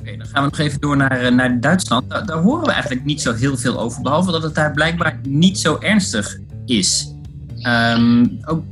Oké, 0.00 0.16
dan 0.16 0.26
gaan 0.26 0.44
we 0.44 0.50
nog 0.50 0.58
even 0.58 0.80
door 0.80 0.96
naar, 0.96 1.20
eh, 1.20 1.32
naar 1.32 1.60
Duitsland. 1.60 2.10
Daar, 2.10 2.38
horen 2.38 2.64
we 2.64 2.72
eigenlijk 2.72 3.04
niet 3.04 3.20
zo 3.20 3.34
heel 3.34 3.56
veel 3.56 3.80
over, 3.80 4.02
behalve 4.02 4.30
dat 4.30 4.42
het 4.42 4.54
daar 4.54 4.72
blijkbaar 4.72 5.20
niet 5.28 5.58
zo 5.58 5.76
ernstig 5.80 6.38
is. 6.66 7.14
Um, 7.66 8.38
ook 8.44 8.62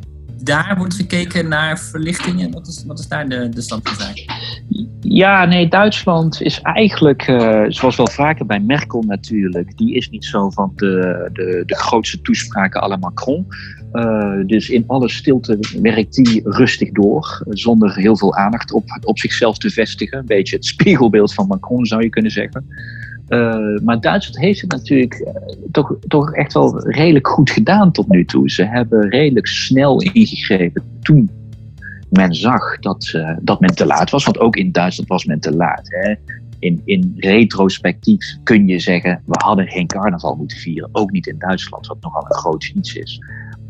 daar 0.42 0.74
wordt 0.78 0.94
gekeken 0.94 1.48
naar 1.48 1.78
verlichtingen? 1.78 2.50
Wat 2.50 2.66
is, 2.66 2.84
wat 2.86 2.98
is 2.98 3.08
daar 3.08 3.28
de, 3.28 3.48
de 3.48 3.60
stand 3.60 3.88
van 3.88 4.06
zaken? 4.06 4.24
Ja, 5.12 5.44
nee, 5.44 5.68
Duitsland 5.68 6.42
is 6.42 6.60
eigenlijk, 6.60 7.28
uh, 7.28 7.64
zoals 7.68 7.96
wel 7.96 8.08
vaker 8.08 8.46
bij 8.46 8.60
Merkel 8.60 9.02
natuurlijk, 9.02 9.76
die 9.76 9.94
is 9.94 10.10
niet 10.10 10.24
zo 10.24 10.50
van 10.50 10.72
de, 10.74 11.28
de, 11.32 11.62
de 11.66 11.76
grootste 11.76 12.20
toespraken 12.20 12.82
à 12.82 12.88
la 12.88 12.96
Macron. 12.96 13.46
Uh, 13.92 14.46
dus 14.46 14.68
in 14.68 14.84
alle 14.86 15.08
stilte 15.08 15.58
werkt 15.82 16.14
die 16.14 16.40
rustig 16.44 16.90
door, 16.90 17.42
zonder 17.48 17.96
heel 17.96 18.16
veel 18.16 18.36
aandacht 18.36 18.72
op, 18.72 18.84
op 19.04 19.18
zichzelf 19.18 19.58
te 19.58 19.70
vestigen. 19.70 20.18
Een 20.18 20.26
beetje 20.26 20.56
het 20.56 20.66
spiegelbeeld 20.66 21.34
van 21.34 21.46
Macron 21.46 21.86
zou 21.86 22.02
je 22.02 22.08
kunnen 22.08 22.30
zeggen. 22.30 22.66
Uh, 23.28 23.78
maar 23.84 24.00
Duitsland 24.00 24.38
heeft 24.38 24.60
het 24.60 24.70
natuurlijk 24.70 25.26
toch, 25.72 25.96
toch 26.08 26.34
echt 26.34 26.52
wel 26.52 26.88
redelijk 26.88 27.28
goed 27.28 27.50
gedaan 27.50 27.92
tot 27.92 28.08
nu 28.08 28.24
toe. 28.24 28.50
Ze 28.50 28.64
hebben 28.64 29.08
redelijk 29.08 29.46
snel 29.46 30.00
ingegrepen 30.00 30.82
toen 31.00 31.30
men 32.10 32.34
zag 32.34 32.78
dat, 32.78 33.12
uh, 33.16 33.36
dat 33.42 33.60
men 33.60 33.74
te 33.74 33.86
laat 33.86 34.10
was. 34.10 34.24
Want 34.24 34.38
ook 34.38 34.56
in 34.56 34.72
Duitsland 34.72 35.08
was 35.08 35.24
men 35.24 35.40
te 35.40 35.56
laat. 35.56 35.82
Hè? 35.84 36.14
In, 36.58 36.80
in 36.84 37.14
retrospectief 37.16 38.36
kun 38.42 38.66
je 38.66 38.78
zeggen, 38.78 39.22
we 39.26 39.40
hadden 39.44 39.68
geen 39.68 39.86
carnaval 39.86 40.34
moeten 40.34 40.58
vieren. 40.58 40.88
Ook 40.92 41.10
niet 41.10 41.26
in 41.26 41.38
Duitsland, 41.38 41.86
wat 41.86 42.00
nogal 42.00 42.24
een 42.24 42.34
groot 42.34 42.72
iets 42.74 42.94
is. 42.94 43.20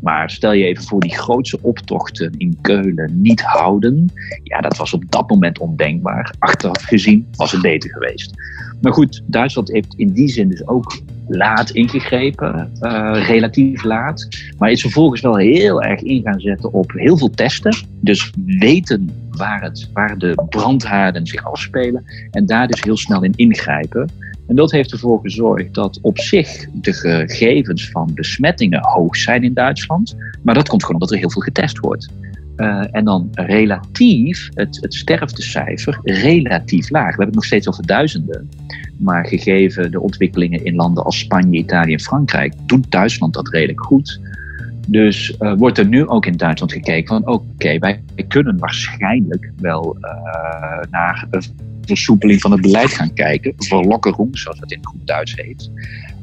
Maar 0.01 0.29
stel 0.29 0.51
je 0.51 0.65
even 0.65 0.83
voor 0.83 0.99
die 0.99 1.15
grootste 1.15 1.59
optochten 1.61 2.33
in 2.37 2.57
Keulen 2.61 3.21
niet 3.21 3.41
houden. 3.41 4.11
Ja, 4.43 4.59
dat 4.59 4.77
was 4.77 4.93
op 4.93 5.03
dat 5.11 5.29
moment 5.29 5.59
ondenkbaar. 5.59 6.33
Achteraf 6.39 6.83
gezien 6.83 7.27
was 7.35 7.51
het 7.51 7.61
beter 7.61 7.89
geweest. 7.89 8.33
Maar 8.81 8.93
goed, 8.93 9.21
Duitsland 9.25 9.71
heeft 9.71 9.93
in 9.95 10.11
die 10.11 10.27
zin 10.27 10.49
dus 10.49 10.67
ook 10.67 11.01
laat 11.37 11.69
ingegrepen, 11.69 12.71
uh, 12.81 13.23
relatief 13.27 13.83
laat. 13.83 14.27
Maar 14.57 14.71
is 14.71 14.81
vervolgens 14.81 15.21
wel 15.21 15.37
heel 15.37 15.81
erg 15.83 16.01
in 16.01 16.21
gaan 16.21 16.39
zetten 16.39 16.73
op 16.73 16.91
heel 16.91 17.17
veel 17.17 17.29
testen. 17.29 17.75
Dus 17.99 18.31
weten 18.45 19.09
waar, 19.29 19.61
het, 19.61 19.89
waar 19.93 20.17
de 20.17 20.43
brandhaarden 20.49 21.27
zich 21.27 21.43
afspelen 21.43 22.03
en 22.31 22.45
daar 22.45 22.67
dus 22.67 22.83
heel 22.83 22.97
snel 22.97 23.23
in 23.23 23.33
ingrijpen. 23.35 24.09
En 24.47 24.55
dat 24.55 24.71
heeft 24.71 24.91
ervoor 24.91 25.19
gezorgd 25.21 25.73
dat 25.73 25.99
op 26.01 26.17
zich 26.17 26.65
de 26.71 26.93
gegevens 26.93 27.89
van 27.89 28.11
besmettingen 28.13 28.79
hoog 28.81 29.15
zijn 29.15 29.43
in 29.43 29.53
Duitsland. 29.53 30.15
Maar 30.41 30.55
dat 30.55 30.67
komt 30.67 30.81
gewoon 30.81 31.01
omdat 31.01 31.11
er 31.11 31.19
heel 31.19 31.31
veel 31.31 31.41
getest 31.41 31.77
wordt. 31.77 32.09
Uh, 32.57 32.83
en 32.91 33.05
dan 33.05 33.29
relatief, 33.31 34.49
het, 34.53 34.77
het 34.81 34.93
sterftecijfer, 34.93 35.99
relatief 36.03 36.89
laag. 36.89 37.03
We 37.03 37.09
hebben 37.09 37.25
het 37.25 37.35
nog 37.35 37.45
steeds 37.45 37.67
over 37.67 37.85
duizenden. 37.85 38.49
Maar 38.97 39.25
gegeven 39.25 39.91
de 39.91 39.99
ontwikkelingen 39.99 40.65
in 40.65 40.75
landen 40.75 41.03
als 41.03 41.19
Spanje, 41.19 41.57
Italië 41.57 41.93
en 41.93 41.99
Frankrijk, 41.99 42.53
doet 42.65 42.91
Duitsland 42.91 43.33
dat 43.33 43.49
redelijk 43.49 43.83
goed. 43.83 44.19
Dus 44.87 45.35
uh, 45.39 45.53
wordt 45.57 45.77
er 45.77 45.87
nu 45.87 46.07
ook 46.07 46.25
in 46.25 46.37
Duitsland 46.37 46.71
gekeken 46.71 47.07
van 47.07 47.27
oké, 47.27 47.77
wij 47.77 48.01
kunnen 48.27 48.57
waarschijnlijk 48.57 49.51
wel 49.57 49.97
uh, 50.01 50.11
naar 50.89 51.27
een 51.29 51.43
versoepeling 51.81 52.41
van 52.41 52.51
het 52.51 52.61
beleid 52.61 52.89
gaan 52.89 53.13
kijken. 53.13 53.53
Verlokkerung, 53.57 54.37
zoals 54.37 54.59
het 54.59 54.71
in 54.71 54.85
goed 54.85 55.07
Duits 55.07 55.35
heet. 55.35 55.71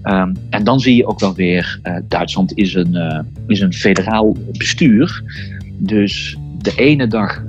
Um, 0.05 0.37
en 0.51 0.65
dan 0.65 0.81
zie 0.81 0.97
je 0.97 1.07
ook 1.07 1.21
wel 1.21 1.35
weer, 1.35 1.81
Duitsland 2.09 2.57
is 2.57 2.75
een, 2.75 3.25
is 3.47 3.61
een 3.61 3.73
federaal 3.73 4.37
bestuur. 4.53 5.23
Dus 5.79 6.39
de 6.59 6.73
ene 6.77 7.07
dag 7.07 7.43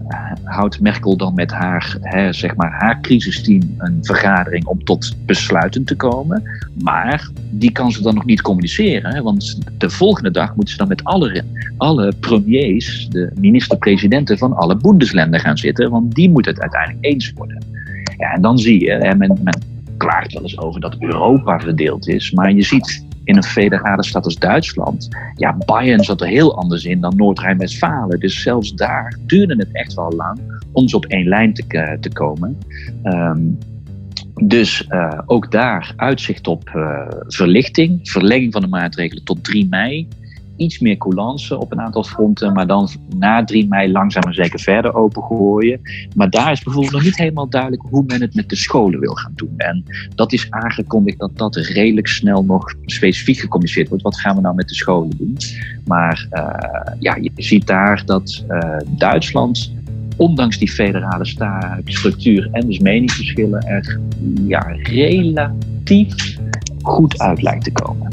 houdt 0.44 0.80
Merkel 0.80 1.18
dan 1.18 1.34
met 1.34 1.52
haar, 1.52 1.98
hè, 2.02 2.34
zeg 2.34 2.56
maar, 2.56 2.72
haar 2.72 3.02
crisisteam 3.02 3.76
een 3.78 3.98
vergadering 4.02 4.66
om 4.66 4.84
tot 4.84 5.16
besluiten 5.26 5.84
te 5.86 5.96
komen. 5.96 6.44
Maar 6.84 7.30
die 7.50 7.72
kan 7.72 7.92
ze 7.92 8.02
dan 8.02 8.16
nog 8.16 8.26
niet 8.26 8.42
communiceren. 8.42 9.14
Hè, 9.14 9.22
want 9.22 9.60
de 9.78 9.90
volgende 9.90 10.32
dag 10.32 10.56
moeten 10.56 10.74
ze 10.74 10.80
dan 10.80 10.88
met 10.88 11.04
alle, 11.04 11.44
alle 11.78 12.14
premiers, 12.20 13.08
de 13.10 13.32
minister-presidenten 13.40 14.38
van 14.38 14.54
alle 14.54 14.78
Bundesländer 14.78 15.40
gaan 15.40 15.58
zitten. 15.58 15.90
Want 15.90 16.16
die 16.16 16.30
moeten 16.30 16.52
het 16.52 16.62
uiteindelijk 16.62 17.06
eens 17.06 17.34
worden. 17.36 17.64
Ja, 18.18 18.34
en 18.34 18.42
dan 18.42 18.58
zie 18.58 18.84
je, 18.84 18.92
hè, 18.92 19.16
men, 19.16 19.40
men 19.44 19.62
klaagt 19.98 20.34
wel 20.34 20.42
eens 20.42 20.58
over 20.58 20.82
dat 20.82 20.96
Europa 21.00 21.60
verdeeld 21.60 22.08
is. 22.08 22.32
Maar 22.32 22.54
je 22.54 22.64
ziet 22.64 23.06
in 23.24 23.36
een 23.36 23.44
federale 23.44 24.04
stad 24.04 24.26
als 24.26 24.36
Duitsland. 24.36 25.08
Ja, 25.36 25.58
Bayern 25.66 26.04
zat 26.04 26.22
er 26.22 26.28
heel 26.28 26.58
anders 26.58 26.86
in 26.86 27.02
dan 27.02 27.16
Noord-Rijn-Westfalen. 27.16 28.20
Dus 28.20 28.42
zelfs 28.42 28.74
daar 28.74 29.18
duurde 29.26 29.56
het 29.56 29.70
echt 29.72 29.94
wel 29.94 30.12
lang 30.12 30.40
om 30.72 30.88
ze 30.88 30.96
op 30.96 31.06
één 31.06 31.28
lijn 31.28 31.54
te, 31.54 31.98
te 32.00 32.10
komen. 32.12 32.58
Um, 33.04 33.58
dus 34.44 34.88
uh, 34.90 35.20
ook 35.26 35.52
daar 35.52 35.94
uitzicht 35.96 36.48
op 36.48 36.72
uh, 36.76 37.08
verlichting, 37.28 38.00
verlenging 38.04 38.52
van 38.52 38.62
de 38.62 38.68
maatregelen 38.68 39.24
tot 39.24 39.44
3 39.44 39.68
mei 39.70 40.08
iets 40.60 40.80
meer 40.80 40.98
coulance 40.98 41.58
op 41.58 41.72
een 41.72 41.82
aantal 41.82 42.04
fronten, 42.04 42.54
maar 42.54 42.68
dan 42.68 42.90
na 43.16 43.44
3 43.44 43.68
mei 43.68 43.92
langzaam 43.92 44.24
en 44.24 44.34
zeker 44.34 44.60
verder 44.60 44.96
opengooien. 44.96 45.82
Maar 46.16 46.30
daar 46.30 46.52
is 46.52 46.64
bijvoorbeeld 46.64 46.94
nog 46.94 47.04
niet 47.04 47.18
helemaal 47.18 47.50
duidelijk 47.50 47.84
hoe 47.90 48.04
men 48.08 48.22
het 48.22 48.36
met 48.36 48.50
de 48.50 48.56
scholen 48.56 49.00
wil 49.00 49.14
gaan 49.14 49.34
doen. 49.36 49.54
En 49.58 49.84
dat 50.16 50.34
is 50.34 50.48
aangekondigd 50.50 51.20
dat 51.20 51.38
dat 51.38 51.56
redelijk 51.56 52.08
snel 52.08 52.44
nog 52.44 52.76
specifiek 52.86 53.40
gecommuniceerd 53.40 53.90
wordt. 53.90 54.04
Wat 54.04 54.20
gaan 54.20 54.36
we 54.36 54.42
nou 54.42 54.56
met 54.56 54.68
de 54.68 54.76
scholen 54.76 55.18
doen? 55.18 55.38
Maar 55.86 56.28
uh, 56.32 56.94
ja, 57.00 57.16
je 57.16 57.32
ziet 57.36 57.68
daar 57.68 58.02
dat 58.06 58.46
uh, 58.50 58.78
Duitsland 58.98 59.72
ondanks 60.16 60.58
die 60.58 60.70
federale 60.70 61.26
structuur 61.86 62.50
en 62.52 62.68
dus 62.68 62.80
meningsverschillen 62.80 63.62
er 63.62 64.00
ja, 64.48 64.60
relatief 64.84 66.38
goed 66.82 67.20
uit 67.20 67.42
lijkt 67.42 67.64
te 67.64 67.72
komen. 67.72 68.08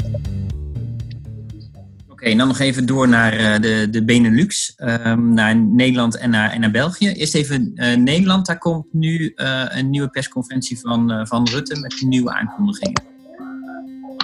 En 2.31 2.37
dan 2.37 2.47
nog 2.47 2.59
even 2.59 2.85
door 2.85 3.07
naar 3.07 3.39
uh, 3.39 3.55
de, 3.59 3.87
de 3.91 4.03
Benelux, 4.03 4.75
um, 5.05 5.33
naar 5.33 5.55
Nederland 5.55 6.17
en 6.17 6.29
naar, 6.29 6.51
en 6.51 6.59
naar 6.59 6.71
België. 6.71 7.07
Eerst 7.07 7.35
even 7.35 7.71
uh, 7.75 7.95
Nederland, 7.95 8.45
daar 8.45 8.57
komt 8.57 8.85
nu 8.91 9.33
uh, 9.35 9.63
een 9.67 9.89
nieuwe 9.89 10.09
persconferentie 10.09 10.79
van, 10.79 11.27
van 11.27 11.47
Rutte 11.51 11.79
met 11.79 12.01
nieuwe 12.01 12.33
aankondigingen. 12.33 13.01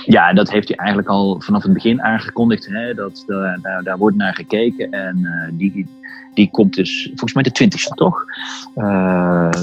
Ja, 0.05 0.33
dat 0.33 0.51
heeft 0.51 0.67
hij 0.67 0.77
eigenlijk 0.77 1.07
al 1.07 1.41
vanaf 1.41 1.63
het 1.63 1.73
begin 1.73 2.01
aangekondigd. 2.01 2.65
Hè, 2.65 2.93
dat, 2.93 3.23
daar, 3.61 3.83
daar 3.83 3.97
wordt 3.97 4.17
naar 4.17 4.35
gekeken 4.35 4.91
en 4.91 5.27
die, 5.57 5.87
die 6.33 6.49
komt 6.51 6.73
dus 6.73 7.03
volgens 7.05 7.33
mij 7.33 7.43
de 7.43 7.63
20ste, 7.63 7.93
toch? 7.95 8.25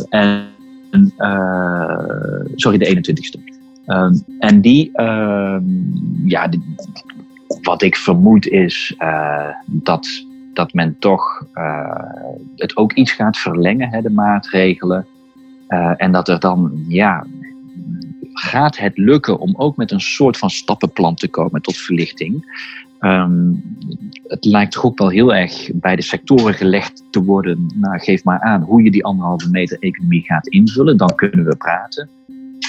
en, 0.09 1.13
sorry, 2.55 2.79
de 2.79 2.97
21ste. 2.97 3.59
Um, 3.87 4.25
en 4.39 4.61
die, 4.61 4.91
uh, 4.95 5.57
ja, 6.25 6.49
die, 6.49 6.77
wat 7.63 7.83
ik 7.83 7.97
vermoed 7.97 8.47
is 8.47 8.95
uh, 8.99 9.49
dat, 9.67 10.09
dat 10.53 10.73
men 10.73 10.97
toch 10.99 11.47
uh, 11.55 12.03
het 12.57 12.77
ook 12.77 12.93
iets 12.93 13.13
gaat 13.13 13.39
verlengen, 13.39 13.89
hè, 13.89 14.03
de 14.03 14.11
maatregelen. 14.11 15.07
Uh, 15.69 15.93
en 15.97 16.13
dat 16.13 16.29
er 16.29 16.41
dan, 16.41 16.85
ja, 16.89 17.27
gaat 18.33 18.79
het 18.79 18.99
lukken 18.99 19.39
om 19.39 19.55
ook 19.57 19.77
met 19.77 19.91
een 19.91 20.01
soort 20.01 20.37
van 20.37 20.51
stappenplan 20.51 21.15
te 21.15 21.29
komen 21.29 21.63
tot 21.63 21.77
verlichting. 21.77 22.59
Um, 23.01 23.63
het 24.27 24.45
lijkt 24.45 24.73
toch 24.73 24.85
ook 24.85 24.99
wel 24.99 25.09
heel 25.09 25.35
erg 25.35 25.71
bij 25.75 25.97
de 25.97 26.03
sectoren 26.03 26.55
gelegd 26.55 27.03
te 27.11 27.25
worden. 27.25 27.67
Nou, 27.75 27.99
geef 27.99 28.25
maar 28.25 28.41
aan 28.41 28.63
hoe 28.63 28.83
je 28.83 28.91
die 28.91 29.05
anderhalve 29.05 29.51
meter 29.51 29.79
economie 29.81 30.23
gaat 30.23 30.47
invullen, 30.47 30.97
dan 30.97 31.15
kunnen 31.15 31.45
we 31.45 31.57
praten. 31.57 32.09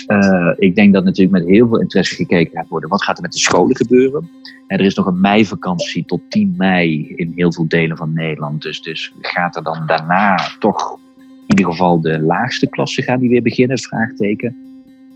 Uh, 0.07 0.51
ik 0.57 0.75
denk 0.75 0.93
dat 0.93 1.03
natuurlijk 1.03 1.43
met 1.43 1.53
heel 1.53 1.67
veel 1.67 1.79
interesse 1.81 2.15
gekeken 2.15 2.57
gaat 2.57 2.67
worden. 2.67 2.89
Wat 2.89 3.03
gaat 3.03 3.15
er 3.15 3.21
met 3.21 3.31
de 3.31 3.39
scholen 3.39 3.75
gebeuren? 3.75 4.29
En 4.67 4.79
er 4.79 4.85
is 4.85 4.95
nog 4.95 5.05
een 5.05 5.21
meivakantie 5.21 6.05
tot 6.05 6.21
10 6.29 6.53
mei 6.57 7.07
in 7.15 7.33
heel 7.35 7.53
veel 7.53 7.67
delen 7.67 7.97
van 7.97 8.13
Nederland. 8.13 8.61
Dus, 8.61 8.81
dus 8.81 9.13
gaat 9.21 9.55
er 9.55 9.63
dan 9.63 9.85
daarna 9.85 10.39
toch 10.59 10.99
in 11.47 11.57
ieder 11.57 11.71
geval 11.71 12.01
de 12.01 12.19
laagste 12.19 12.69
klassen 12.69 13.03
gaan 13.03 13.19
die 13.19 13.29
weer 13.29 13.41
beginnen? 13.41 13.79
Vraagteken. 13.79 14.55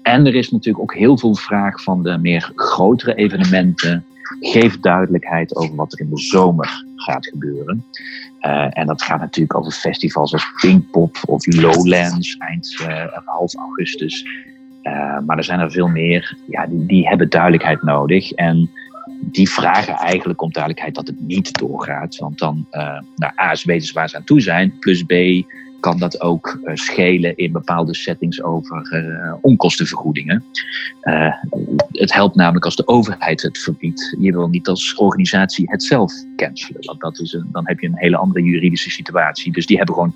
En 0.02 0.26
er 0.26 0.36
is 0.36 0.52
natuurlijk 0.52 0.84
ook 0.84 0.94
heel 0.94 1.18
veel 1.18 1.36
vraag 1.36 1.84
van 1.84 2.04
de 2.04 2.18
meer 2.18 2.52
grotere 2.56 3.16
evenementen. 3.16 4.06
Geef 4.40 4.80
duidelijkheid 4.80 5.56
over 5.56 5.76
wat 5.76 5.94
er 5.94 6.00
in 6.00 6.10
de 6.10 6.20
zomer 6.20 6.84
gaat 6.96 7.28
gebeuren. 7.28 7.86
Uh, 8.42 8.78
en 8.78 8.88
dat 8.88 9.02
gaat 9.02 9.20
natuurlijk 9.20 9.58
over 9.58 9.72
festivals 9.72 10.34
als 10.34 10.52
Pinkpop 10.62 11.18
of 11.26 11.46
Lowlands 11.46 12.38
eind 12.38 12.76
half 13.26 13.56
augustus. 13.56 14.26
Uh, 14.88 15.20
maar 15.26 15.38
er 15.38 15.44
zijn 15.44 15.60
er 15.60 15.72
veel 15.72 15.88
meer, 15.88 16.38
ja, 16.48 16.68
die, 16.68 16.86
die 16.86 17.08
hebben 17.08 17.30
duidelijkheid 17.30 17.84
nodig. 17.84 18.32
En 18.32 18.72
die 19.22 19.50
vragen 19.50 19.94
eigenlijk 19.94 20.42
om 20.42 20.52
duidelijkheid 20.52 20.96
dat 20.96 21.08
het 21.08 21.22
niet 21.22 21.60
doorgaat. 21.60 22.16
Want 22.16 22.40
dan, 22.40 22.68
uh, 22.72 23.00
nou, 23.16 23.34
A 23.42 23.52
is 23.52 23.64
weten 23.64 23.94
waar 23.94 24.10
ze 24.10 24.16
aan 24.16 24.24
toe 24.24 24.42
zijn. 24.42 24.80
Plus 24.80 25.04
B 25.04 25.14
kan 25.80 25.98
dat 25.98 26.22
ook 26.22 26.60
uh, 26.64 26.76
schelen 26.76 27.36
in 27.36 27.52
bepaalde 27.52 27.96
settings 27.96 28.44
over 28.44 28.88
onkostenvergoedingen. 29.42 30.44
het 31.92 32.14
helpt 32.14 32.36
namelijk 32.36 32.66
als 32.66 32.76
de 32.76 32.88
overheid 32.88 33.42
het 33.42 33.58
verbiedt. 33.58 34.16
Je 34.20 34.32
wil 34.32 34.48
niet 34.48 34.68
als 34.68 34.96
organisatie 34.96 35.70
het 35.70 35.84
zelf 35.84 36.14
cancelen. 36.36 36.86
Want 36.86 37.00
dat 37.00 37.20
is 37.20 37.34
een, 37.34 37.50
dan 37.52 37.68
heb 37.68 37.80
je 37.80 37.88
een 37.88 37.98
hele 37.98 38.18
andere 38.18 38.44
juridische 38.44 38.90
situatie. 38.90 39.52
Dus 39.52 39.66
die 39.66 39.78
hebben 39.78 39.96
gewoon 39.96 40.16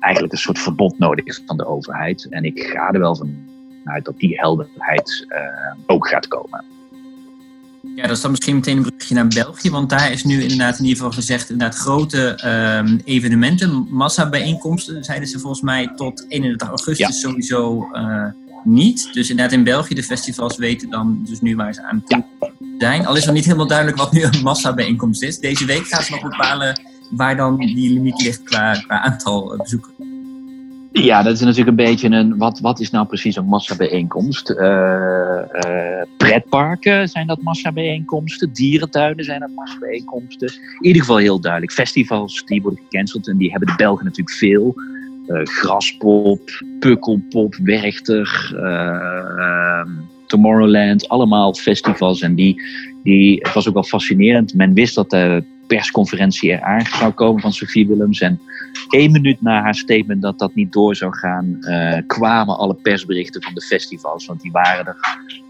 eigenlijk 0.00 0.32
een 0.32 0.38
soort 0.38 0.58
verbod 0.58 0.98
nodig 0.98 1.40
van 1.46 1.56
de 1.56 1.66
overheid. 1.66 2.26
En 2.30 2.44
ik 2.44 2.60
ga 2.60 2.92
er 2.92 3.00
wel 3.00 3.16
van 3.16 3.56
dat 4.02 4.18
die 4.18 4.38
helderheid 4.38 5.26
ook 5.86 6.08
gaat 6.08 6.28
komen. 6.28 6.64
Ja, 7.98 8.06
dat 8.06 8.16
is 8.16 8.20
dan 8.20 8.30
misschien 8.30 8.54
meteen 8.54 8.76
een 8.76 8.82
brugje 8.82 9.14
naar 9.14 9.28
België, 9.28 9.70
want 9.70 9.90
daar 9.90 10.12
is 10.12 10.24
nu 10.24 10.42
inderdaad 10.42 10.78
in 10.78 10.84
ieder 10.84 10.96
geval 10.96 11.12
gezegd, 11.12 11.50
inderdaad 11.50 11.78
grote 11.78 12.38
um, 12.84 13.00
evenementen, 13.04 13.86
massabijeenkomsten, 13.90 15.04
zeiden 15.04 15.28
ze 15.28 15.38
volgens 15.38 15.62
mij 15.62 15.92
tot 15.96 16.24
31 16.28 16.68
augustus 16.68 17.06
ja. 17.06 17.28
sowieso 17.28 17.88
uh, 17.92 18.24
niet. 18.64 19.08
Dus 19.12 19.30
inderdaad 19.30 19.54
in 19.54 19.64
België, 19.64 19.94
de 19.94 20.02
festivals 20.02 20.56
weten 20.56 20.90
dan 20.90 21.20
dus 21.24 21.40
nu 21.40 21.56
waar 21.56 21.74
ze 21.74 21.82
aan 21.82 22.02
toe 22.06 22.24
zijn. 22.78 23.06
Al 23.06 23.16
is 23.16 23.24
nog 23.24 23.34
niet 23.34 23.44
helemaal 23.44 23.66
duidelijk 23.66 23.98
wat 23.98 24.12
nu 24.12 24.22
een 24.22 24.42
massabijeenkomst 24.42 25.22
is. 25.22 25.38
Deze 25.38 25.64
week 25.64 25.86
gaan 25.86 26.02
ze 26.02 26.10
nog 26.10 26.22
bepalen 26.22 26.80
waar 27.10 27.36
dan 27.36 27.56
die 27.56 27.92
limiet 27.92 28.22
ligt 28.22 28.42
qua, 28.42 28.72
qua 28.72 29.00
aantal 29.00 29.52
uh, 29.52 29.60
bezoekers. 29.60 30.07
Ja, 30.92 31.22
dat 31.22 31.32
is 31.32 31.40
natuurlijk 31.40 31.68
een 31.68 31.84
beetje 31.84 32.08
een. 32.08 32.36
Wat, 32.36 32.60
wat 32.60 32.80
is 32.80 32.90
nou 32.90 33.06
precies 33.06 33.36
een 33.36 33.44
massabijeenkomst? 33.44 34.50
Uh, 34.50 34.56
uh, 34.58 36.02
pretparken 36.16 37.08
zijn 37.08 37.26
dat 37.26 37.42
massabijeenkomsten. 37.42 38.52
Dierentuinen 38.52 39.24
zijn 39.24 39.40
dat 39.40 39.50
massabijeenkomsten. 39.54 40.48
In 40.48 40.86
ieder 40.86 41.00
geval 41.00 41.16
heel 41.16 41.40
duidelijk. 41.40 41.72
Festivals 41.72 42.44
die 42.44 42.62
worden 42.62 42.80
gecanceld 42.82 43.28
en 43.28 43.36
die 43.36 43.50
hebben 43.50 43.68
de 43.68 43.74
Belgen 43.76 44.04
natuurlijk 44.04 44.36
veel. 44.36 44.74
Uh, 45.26 45.40
graspop, 45.42 46.40
Pukkelpop, 46.78 47.54
Werchter, 47.62 48.54
ehm, 48.56 49.90
Tomorrowland. 50.26 51.08
Allemaal 51.08 51.54
festivals. 51.54 52.20
En 52.20 52.34
die, 52.34 52.62
die, 53.02 53.38
het 53.42 53.54
was 53.54 53.68
ook 53.68 53.74
wel 53.74 53.82
fascinerend. 53.82 54.54
Men 54.54 54.74
wist 54.74 54.94
dat 54.94 55.10
de 55.10 55.44
persconferentie 55.68 56.50
eraan 56.50 56.86
zou 56.86 57.12
komen 57.12 57.40
van 57.40 57.52
Sophie 57.52 57.88
Willems. 57.88 58.20
En 58.20 58.40
één 58.90 59.12
minuut 59.12 59.42
na 59.42 59.62
haar 59.62 59.74
statement 59.74 60.22
dat 60.22 60.38
dat 60.38 60.54
niet 60.54 60.72
door 60.72 60.96
zou 60.96 61.16
gaan, 61.16 61.56
uh, 61.60 61.98
kwamen 62.06 62.58
alle 62.58 62.74
persberichten 62.74 63.42
van 63.42 63.54
de 63.54 63.62
festivals. 63.62 64.26
Want 64.26 64.40
die 64.40 64.52
waren 64.52 64.86
er 64.86 64.96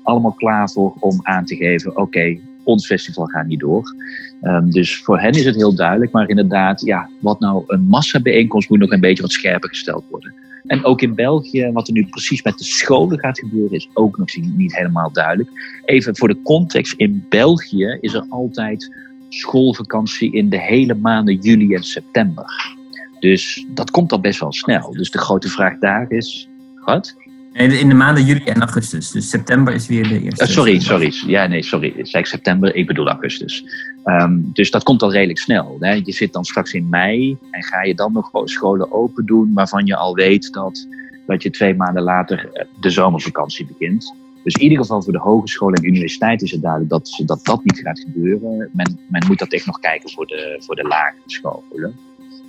allemaal 0.02 0.32
klaar 0.32 0.70
voor 0.70 0.94
om 1.00 1.20
aan 1.22 1.44
te 1.44 1.56
geven: 1.56 1.96
oké, 1.96 2.38
ons 2.62 2.87
festival 2.87 3.26
gaat 3.26 3.46
niet 3.46 3.60
door. 3.60 3.94
Um, 4.42 4.70
dus 4.70 4.96
voor 4.96 5.20
hen 5.20 5.32
is 5.32 5.44
het 5.44 5.54
heel 5.54 5.75
duidelijk. 5.75 6.12
Maar 6.12 6.28
inderdaad, 6.28 6.80
ja, 6.80 7.08
wat 7.20 7.40
nou 7.40 7.64
een 7.66 7.82
massabijeenkomst 7.82 8.68
moet 8.68 8.78
nog 8.78 8.90
een 8.90 9.00
beetje 9.00 9.22
wat 9.22 9.32
scherper 9.32 9.68
gesteld 9.68 10.04
worden. 10.10 10.34
En 10.66 10.84
ook 10.84 11.00
in 11.00 11.14
België, 11.14 11.70
wat 11.72 11.87
er 11.87 11.92
nu 11.92 12.06
precies 12.06 12.42
met 12.42 12.58
de 12.58 12.64
scholen 12.64 13.18
gaat 13.18 13.38
gebeuren, 13.38 13.76
is 13.76 13.88
ook 13.94 14.18
nog 14.18 14.28
niet 14.56 14.76
helemaal 14.76 15.12
duidelijk. 15.12 15.50
Even 15.84 16.16
voor 16.16 16.28
de 16.28 16.42
context: 16.42 16.92
in 16.92 17.26
België 17.28 17.98
is 18.00 18.14
er 18.14 18.25
altijd 18.28 18.92
schoolvakantie 19.28 20.32
in 20.32 20.49
de 20.49 20.61
hele 20.61 20.94
maanden 20.94 21.35
juli 21.35 21.75
en 21.75 21.82
september. 21.82 22.76
Dus 23.20 23.66
dat 23.68 23.90
komt 23.90 24.12
al 24.12 24.20
best 24.20 24.40
wel 24.40 24.52
snel. 24.52 24.92
Dus 24.92 25.11
de 25.11 25.18
grote 25.18 25.49
vraag 25.49 25.78
daar 25.78 26.11
is, 26.11 26.49
wat? 26.85 27.16
In 27.52 27.88
de 27.88 27.94
maanden 27.94 28.25
juli 28.25 28.44
en 28.44 28.61
augustus. 28.61 29.11
Dus 29.11 29.28
september 29.28 29.75
is 29.75 29.87
weer 29.87 30.08
de 30.08 30.23
eerste. 30.23 30.44
Uh, 30.44 30.50
sorry, 30.50 30.80
sorry. 30.80 31.12
Ja, 31.26 31.47
nee, 31.47 31.62
sorry. 31.62 31.92
Zei 31.97 32.23
ik 32.23 32.28
september? 32.28 32.75
Ik 32.75 32.87
bedoel 32.87 33.08
augustus. 33.08 33.64
Um, 34.04 34.50
dus 34.52 34.70
dat 34.70 34.82
komt 34.82 35.02
al 35.02 35.12
redelijk 35.12 35.38
snel. 35.38 35.76
Hè? 35.80 35.92
Je 35.92 36.12
zit 36.12 36.32
dan 36.32 36.44
straks 36.44 36.73
in 36.73 36.88
mei 36.88 37.37
en 37.50 37.62
ga 37.62 37.82
je 37.82 37.94
dan 37.94 38.12
nog 38.12 38.30
scholen 38.44 38.92
open 38.92 39.26
doen 39.26 39.50
waarvan 39.52 39.87
je 39.87 39.97
al 39.97 40.14
weet 40.14 40.52
dat, 40.52 40.87
dat 41.26 41.42
je 41.42 41.50
twee 41.50 41.75
maanden 41.75 42.02
later 42.02 42.50
eh, 42.52 42.64
de 42.80 42.90
zomervakantie 42.90 43.66
begint. 43.66 44.14
Dus 44.45 44.54
in 44.54 44.62
ieder 44.62 44.78
geval 44.78 45.02
voor 45.02 45.12
de 45.12 45.18
hogescholen 45.18 45.75
en 45.75 45.85
universiteiten 45.85 46.47
is 46.47 46.52
het 46.52 46.62
duidelijk 46.62 46.90
dat 46.90 47.23
dat, 47.26 47.45
dat 47.45 47.64
niet 47.64 47.78
gaat 47.78 48.00
gebeuren. 48.00 48.71
Men, 48.73 48.99
men 49.09 49.25
moet 49.26 49.38
dat 49.38 49.52
echt 49.52 49.66
nog 49.66 49.78
kijken 49.78 50.11
voor 50.11 50.26
de, 50.26 50.57
voor 50.61 50.76
de 50.76 50.83
lagere 50.83 51.23
scholen. 51.26 51.95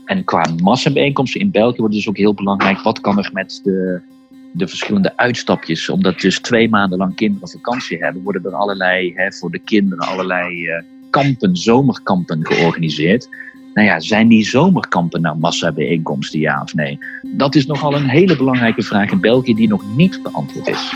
En 0.05 0.23
qua 0.23 0.45
massabijeenkomsten 0.63 1.41
in 1.41 1.51
België 1.51 1.79
wordt 1.79 1.93
dus 1.93 2.09
ook 2.09 2.17
heel 2.17 2.33
belangrijk. 2.33 2.81
Wat 2.81 3.01
kan 3.01 3.17
er 3.17 3.29
met 3.33 3.59
de, 3.63 4.01
de 4.53 4.67
verschillende 4.67 5.17
uitstapjes? 5.17 5.89
Omdat 5.89 6.19
dus 6.19 6.39
twee 6.39 6.69
maanden 6.69 6.97
lang 6.97 7.15
kinderen 7.15 7.49
vakantie 7.49 7.97
hebben, 7.97 8.23
worden 8.23 8.45
er 8.45 8.55
allerlei, 8.55 9.13
hè, 9.15 9.31
voor 9.31 9.51
de 9.51 9.59
kinderen, 9.59 10.07
allerlei 10.07 10.65
uh, 10.65 10.81
kampen, 11.09 11.55
zomerkampen 11.55 12.45
georganiseerd. 12.45 13.29
Nou 13.73 13.87
ja, 13.87 13.99
zijn 13.99 14.27
die 14.27 14.45
zomerkampen 14.45 15.21
nou 15.21 15.37
massabijeenkomsten, 15.37 16.39
ja 16.39 16.61
of 16.61 16.73
nee? 16.73 16.97
Dat 17.21 17.55
is 17.55 17.65
nogal 17.65 17.95
een 17.95 18.09
hele 18.09 18.35
belangrijke 18.35 18.83
vraag 18.83 19.11
in 19.11 19.19
België 19.19 19.53
die 19.53 19.67
nog 19.67 19.95
niet 19.95 20.23
beantwoord 20.23 20.67
is. 20.67 20.93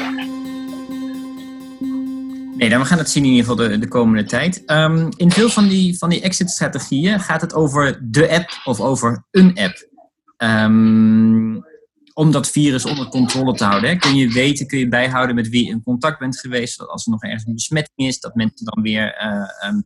Nee, 2.64 2.72
dan 2.72 2.82
we 2.82 2.88
gaan 2.88 2.98
het 2.98 3.10
zien 3.10 3.24
in 3.24 3.30
ieder 3.30 3.46
geval 3.46 3.70
de, 3.70 3.78
de 3.80 3.88
komende 3.88 4.24
tijd. 4.24 4.64
Um, 4.66 5.10
in 5.16 5.32
veel 5.32 5.50
van 5.50 5.68
die, 5.68 5.98
van 5.98 6.10
die 6.10 6.22
exit-strategieën 6.22 7.20
gaat 7.20 7.42
het 7.42 7.54
over 7.54 8.00
de 8.12 8.30
app 8.30 8.62
of 8.64 8.80
over 8.80 9.26
een 9.32 9.58
app. 9.58 9.90
Um, 10.38 11.66
om 12.14 12.32
dat 12.32 12.50
virus 12.50 12.86
onder 12.86 13.08
controle 13.08 13.54
te 13.54 13.64
houden. 13.64 14.00
Kun 14.00 14.16
je 14.16 14.32
weten, 14.32 14.68
kun 14.68 14.80
je 14.80 14.88
bijhouden 14.88 15.36
met 15.36 15.50
wie 15.50 15.70
in 15.70 15.84
contact 15.84 16.20
bent 16.20 16.40
geweest. 16.40 16.78
Dat 16.78 16.88
als 16.88 17.06
er 17.06 17.12
nog 17.12 17.24
ergens 17.24 17.46
een 17.46 17.54
besmetting 17.54 18.08
is, 18.08 18.20
dat 18.20 18.36
mensen 18.36 18.66
dan 18.66 18.84
weer 18.84 19.24
uh, 19.24 19.70
um, 19.70 19.84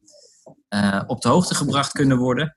uh, 0.70 1.02
op 1.08 1.22
de 1.22 1.30
hoogte 1.30 1.56
gebracht 1.56 1.92
kunnen 1.92 2.18
worden. 2.18 2.56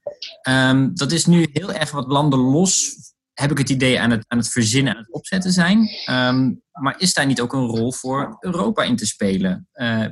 dat 0.94 1.12
is 1.12 1.26
nu 1.26 1.48
heel 1.52 1.72
erg 1.72 1.90
wat 1.90 2.06
landen 2.06 2.38
los 2.38 2.96
heb 3.40 3.50
ik 3.50 3.58
het 3.58 3.70
idee 3.70 4.00
aan 4.00 4.10
het, 4.10 4.24
aan 4.28 4.38
het 4.38 4.48
verzinnen, 4.48 4.92
aan 4.92 4.98
het 4.98 5.12
opzetten 5.12 5.52
zijn. 5.52 5.88
Um, 6.10 6.62
maar 6.72 6.94
is 6.98 7.14
daar 7.14 7.26
niet 7.26 7.40
ook 7.40 7.52
een 7.52 7.66
rol 7.66 7.92
voor 7.92 8.36
Europa 8.40 8.82
in 8.82 8.96
te 8.96 9.06
spelen? 9.06 9.68
Uh, 9.74 10.04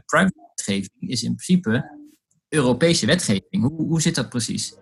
wetgeving 0.55 1.11
is 1.11 1.23
in 1.23 1.35
principe 1.35 1.97
Europese 2.49 3.07
wetgeving. 3.07 3.63
Hoe, 3.63 3.87
hoe 3.87 4.01
zit 4.01 4.15
dat 4.15 4.29
precies? 4.29 4.75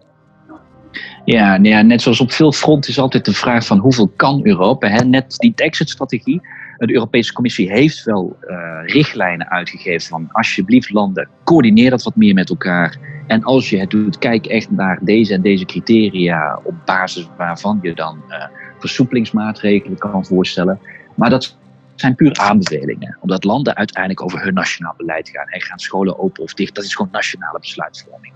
Ja, 1.25 1.57
nou 1.57 1.69
ja, 1.69 1.83
net 1.83 2.03
zoals 2.03 2.21
op 2.21 2.33
veel 2.33 2.53
fronten 2.53 2.91
is 2.91 2.99
altijd 2.99 3.25
de 3.25 3.33
vraag 3.33 3.67
van 3.67 3.79
hoeveel 3.79 4.09
kan 4.09 4.47
Europa? 4.47 4.89
Hè? 4.89 5.05
Net 5.05 5.37
die 5.37 5.53
exit-strategie. 5.55 6.41
De 6.77 6.93
Europese 6.93 7.33
Commissie 7.33 7.71
heeft 7.71 8.05
wel 8.05 8.37
uh, 8.41 8.59
richtlijnen 8.85 9.51
uitgegeven 9.51 10.09
van 10.09 10.29
alsjeblieft 10.33 10.91
landen, 10.91 11.29
coördineer 11.45 11.91
dat 11.91 12.03
wat 12.03 12.17
meer 12.17 12.35
met 12.35 12.49
elkaar. 12.49 12.99
En 13.27 13.43
als 13.43 13.71
je 13.71 13.79
het 13.79 13.91
doet, 13.91 14.19
kijk 14.19 14.47
echt 14.47 14.71
naar 14.71 14.99
deze 15.03 15.35
en 15.35 15.43
deze 15.43 15.65
criteria 15.65 16.61
op 16.65 16.75
basis 16.85 17.29
waarvan 17.37 17.79
je 17.83 17.95
dan 17.95 18.23
uh, 18.29 18.45
versoepelingsmaatregelen 18.79 19.99
kan 19.99 20.27
voorstellen. 20.27 20.81
Maar 21.15 21.31
dat 21.31 21.57
zijn 21.95 22.15
puur 22.15 22.37
aanbevelingen, 22.37 23.19
omdat 23.21 23.45
landen 23.45 23.77
uiteindelijk 23.77 24.23
over 24.23 24.43
hun 24.43 24.55
nationaal 24.55 24.95
beleid 24.97 25.29
gaan. 25.29 25.49
En 25.49 25.63
gaan 25.63 25.79
scholen 25.79 26.19
open 26.19 26.43
of 26.43 26.55
dicht, 26.55 26.75
dat 26.75 26.85
is 26.85 26.95
gewoon 26.95 27.13
nationale 27.13 27.59
besluitvorming. 27.59 28.33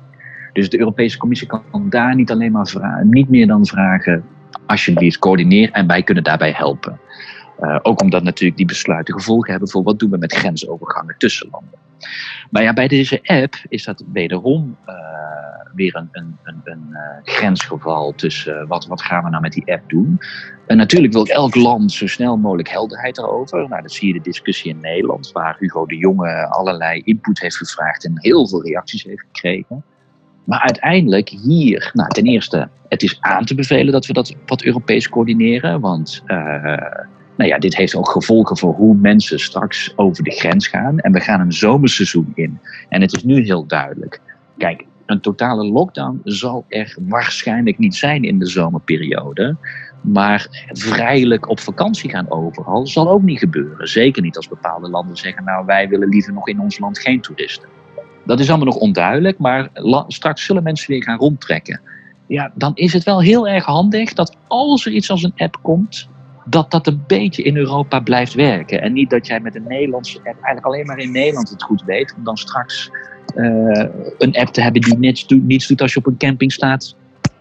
Dus 0.52 0.70
de 0.70 0.78
Europese 0.78 1.18
Commissie 1.18 1.48
kan 1.48 1.62
daar 1.88 2.14
niet 2.14 2.30
alleen 2.30 2.52
maar 2.52 2.66
vragen, 2.66 3.08
niet 3.08 3.28
meer 3.28 3.46
dan 3.46 3.66
vragen, 3.66 4.24
alsjeblieft 4.66 5.18
coördineer 5.18 5.70
en 5.70 5.86
wij 5.86 6.02
kunnen 6.02 6.24
daarbij 6.24 6.52
helpen. 6.52 7.00
Uh, 7.60 7.78
ook 7.82 8.02
omdat 8.02 8.22
natuurlijk 8.22 8.56
die 8.56 8.66
besluiten 8.66 9.14
gevolgen 9.14 9.50
hebben 9.50 9.68
voor 9.68 9.82
wat 9.82 9.98
doen 9.98 10.10
we 10.10 10.16
met 10.16 10.32
grensovergangen 10.32 11.14
tussen 11.18 11.48
landen. 11.50 11.78
Maar 12.50 12.62
ja, 12.62 12.72
bij 12.72 12.88
deze 12.88 13.20
app 13.22 13.54
is 13.68 13.84
dat 13.84 14.04
wederom 14.12 14.76
uh, 14.88 14.94
weer 15.74 15.96
een, 15.96 16.08
een, 16.12 16.36
een, 16.44 16.60
een 16.64 16.86
uh, 16.90 16.98
grensgeval 17.22 18.12
tussen 18.14 18.66
wat, 18.68 18.86
wat 18.86 19.02
gaan 19.02 19.24
we 19.24 19.30
nou 19.30 19.42
met 19.42 19.52
die 19.52 19.72
app 19.72 19.88
doen. 19.88 20.18
En 20.66 20.76
natuurlijk 20.76 21.12
wil 21.12 21.26
elk 21.26 21.54
land 21.54 21.92
zo 21.92 22.06
snel 22.06 22.36
mogelijk 22.36 22.68
helderheid 22.68 23.18
erover. 23.18 23.68
Nou, 23.68 23.82
dat 23.82 23.92
zie 23.92 24.06
je 24.06 24.14
de 24.14 24.20
discussie 24.20 24.70
in 24.70 24.80
Nederland, 24.80 25.32
waar 25.32 25.56
Hugo 25.58 25.86
de 25.86 25.96
Jonge 25.96 26.46
allerlei 26.48 27.02
input 27.04 27.40
heeft 27.40 27.56
gevraagd 27.56 28.04
en 28.04 28.12
heel 28.14 28.48
veel 28.48 28.62
reacties 28.62 29.04
heeft 29.04 29.24
gekregen. 29.32 29.84
Maar 30.44 30.60
uiteindelijk 30.60 31.28
hier, 31.28 31.90
nou, 31.92 32.08
ten 32.08 32.24
eerste, 32.24 32.68
het 32.88 33.02
is 33.02 33.20
aan 33.20 33.44
te 33.44 33.54
bevelen 33.54 33.92
dat 33.92 34.06
we 34.06 34.12
dat 34.12 34.34
wat 34.46 34.62
Europees 34.62 35.08
coördineren. 35.08 35.80
Want 35.80 36.22
nou 37.40 37.52
ja, 37.52 37.58
dit 37.58 37.76
heeft 37.76 37.94
ook 37.94 38.08
gevolgen 38.08 38.58
voor 38.58 38.74
hoe 38.74 38.94
mensen 38.94 39.40
straks 39.40 39.92
over 39.96 40.24
de 40.24 40.30
grens 40.30 40.68
gaan. 40.68 40.98
En 40.98 41.12
we 41.12 41.20
gaan 41.20 41.40
een 41.40 41.52
zomerseizoen 41.52 42.32
in. 42.34 42.60
En 42.88 43.00
het 43.00 43.16
is 43.16 43.24
nu 43.24 43.42
heel 43.42 43.66
duidelijk. 43.66 44.20
Kijk, 44.58 44.84
een 45.06 45.20
totale 45.20 45.64
lockdown 45.64 46.20
zal 46.24 46.64
er 46.68 46.96
waarschijnlijk 47.00 47.78
niet 47.78 47.94
zijn 47.94 48.22
in 48.22 48.38
de 48.38 48.46
zomerperiode. 48.46 49.56
Maar 50.00 50.66
vrijelijk 50.68 51.48
op 51.48 51.60
vakantie 51.60 52.10
gaan 52.10 52.30
overal 52.30 52.86
zal 52.86 53.10
ook 53.10 53.22
niet 53.22 53.38
gebeuren. 53.38 53.88
Zeker 53.88 54.22
niet 54.22 54.36
als 54.36 54.48
bepaalde 54.48 54.88
landen 54.88 55.16
zeggen, 55.16 55.44
nou 55.44 55.66
wij 55.66 55.88
willen 55.88 56.08
liever 56.08 56.32
nog 56.32 56.48
in 56.48 56.60
ons 56.60 56.78
land 56.78 56.98
geen 56.98 57.20
toeristen. 57.20 57.68
Dat 58.24 58.40
is 58.40 58.48
allemaal 58.48 58.66
nog 58.66 58.76
onduidelijk, 58.76 59.38
maar 59.38 59.68
straks 60.06 60.44
zullen 60.44 60.62
mensen 60.62 60.90
weer 60.90 61.02
gaan 61.02 61.18
rondtrekken. 61.18 61.80
Ja, 62.26 62.52
dan 62.54 62.72
is 62.74 62.92
het 62.92 63.04
wel 63.04 63.22
heel 63.22 63.48
erg 63.48 63.64
handig 63.64 64.12
dat 64.12 64.36
als 64.46 64.86
er 64.86 64.92
iets 64.92 65.10
als 65.10 65.22
een 65.22 65.32
app 65.36 65.58
komt, 65.62 66.08
dat 66.50 66.70
dat 66.70 66.86
een 66.86 67.04
beetje 67.06 67.42
in 67.42 67.56
Europa 67.56 68.00
blijft 68.00 68.34
werken. 68.34 68.82
En 68.82 68.92
niet 68.92 69.10
dat 69.10 69.26
jij 69.26 69.40
met 69.40 69.54
een 69.54 69.66
Nederlandse 69.68 70.18
app 70.18 70.26
eigenlijk 70.26 70.66
alleen 70.66 70.86
maar 70.86 70.98
in 70.98 71.12
Nederland 71.12 71.50
het 71.50 71.62
goed 71.62 71.82
weet, 71.84 72.14
om 72.16 72.24
dan 72.24 72.36
straks 72.36 72.90
uh, 73.36 73.84
een 74.18 74.34
app 74.34 74.48
te 74.48 74.62
hebben 74.62 74.80
die 74.80 74.98
niets 74.98 75.66
doet, 75.66 75.82
als 75.82 75.92
je 75.92 75.98
op 75.98 76.06
een 76.06 76.16
camping 76.16 76.52
staat, 76.52 76.96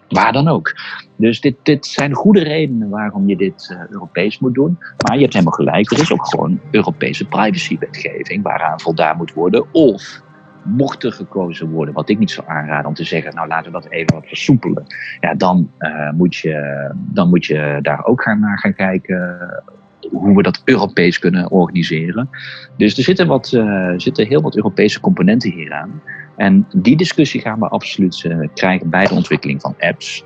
waar 0.08 0.34
dan 0.34 0.48
ook. 0.48 0.76
Dus 1.16 1.42
dit, 1.42 1.56
dit 1.64 1.86
zijn 1.86 2.14
goede 2.14 2.44
redenen 2.44 2.90
waarom 2.90 3.28
je 3.28 3.36
dit 3.36 3.70
uh, 3.72 3.80
Europees 3.90 4.40
moet 4.40 4.54
doen. 4.54 4.78
Maar 4.98 5.16
je 5.16 5.22
hebt 5.22 5.34
helemaal 5.34 5.54
gelijk, 5.54 5.92
er 5.92 6.02
is 6.02 6.12
ook 6.12 6.28
gewoon 6.28 6.60
Europese 6.72 7.26
privacywetgeving 7.26 8.44
waaraan 8.44 8.80
voldaan 8.80 9.18
moet 9.18 9.34
worden. 9.34 9.74
Of 9.74 10.22
mocht 10.70 11.04
er 11.04 11.12
gekozen 11.12 11.70
worden, 11.70 11.94
wat 11.94 12.10
ik 12.10 12.18
niet 12.20 12.32
zou 12.32 12.48
aanraden 12.48 12.86
om 12.86 12.94
te 12.94 13.04
zeggen, 13.04 13.36
nou 13.36 13.48
laten 13.48 13.72
we 13.72 13.82
dat 13.82 13.92
even 13.92 14.14
wat 14.14 14.28
versoepelen. 14.28 14.86
Ja, 15.20 15.36
dan, 15.36 15.72
uh, 15.80 16.12
moet, 16.12 16.36
je, 16.36 16.90
dan 16.96 17.30
moet 17.30 17.46
je 17.46 17.80
daar 17.82 18.06
ook 18.06 18.22
gaan 18.22 18.40
naar 18.40 18.60
gaan 18.60 18.74
kijken 18.74 19.38
hoe 20.12 20.36
we 20.36 20.42
dat 20.42 20.62
Europees 20.66 21.20
kunnen 21.20 21.52
organiseren. 21.52 22.30
Dus 22.78 22.98
er 22.98 23.04
zitten, 23.04 23.28
wat, 23.28 23.52
uh, 23.52 23.94
zitten 23.98 24.28
heel 24.28 24.42
wat 24.42 24.56
Europese 24.56 25.00
componenten 25.00 25.52
hieraan. 25.52 26.02
En 26.36 26.68
die 26.76 26.98
discussie 26.98 27.42
gaan 27.42 27.60
we 27.60 27.68
absoluut 27.68 28.24
uh, 28.24 28.48
krijgen 28.54 28.90
bij 28.90 29.06
de 29.06 29.14
ontwikkeling 29.14 29.62
van 29.62 29.76
apps. 29.80 30.26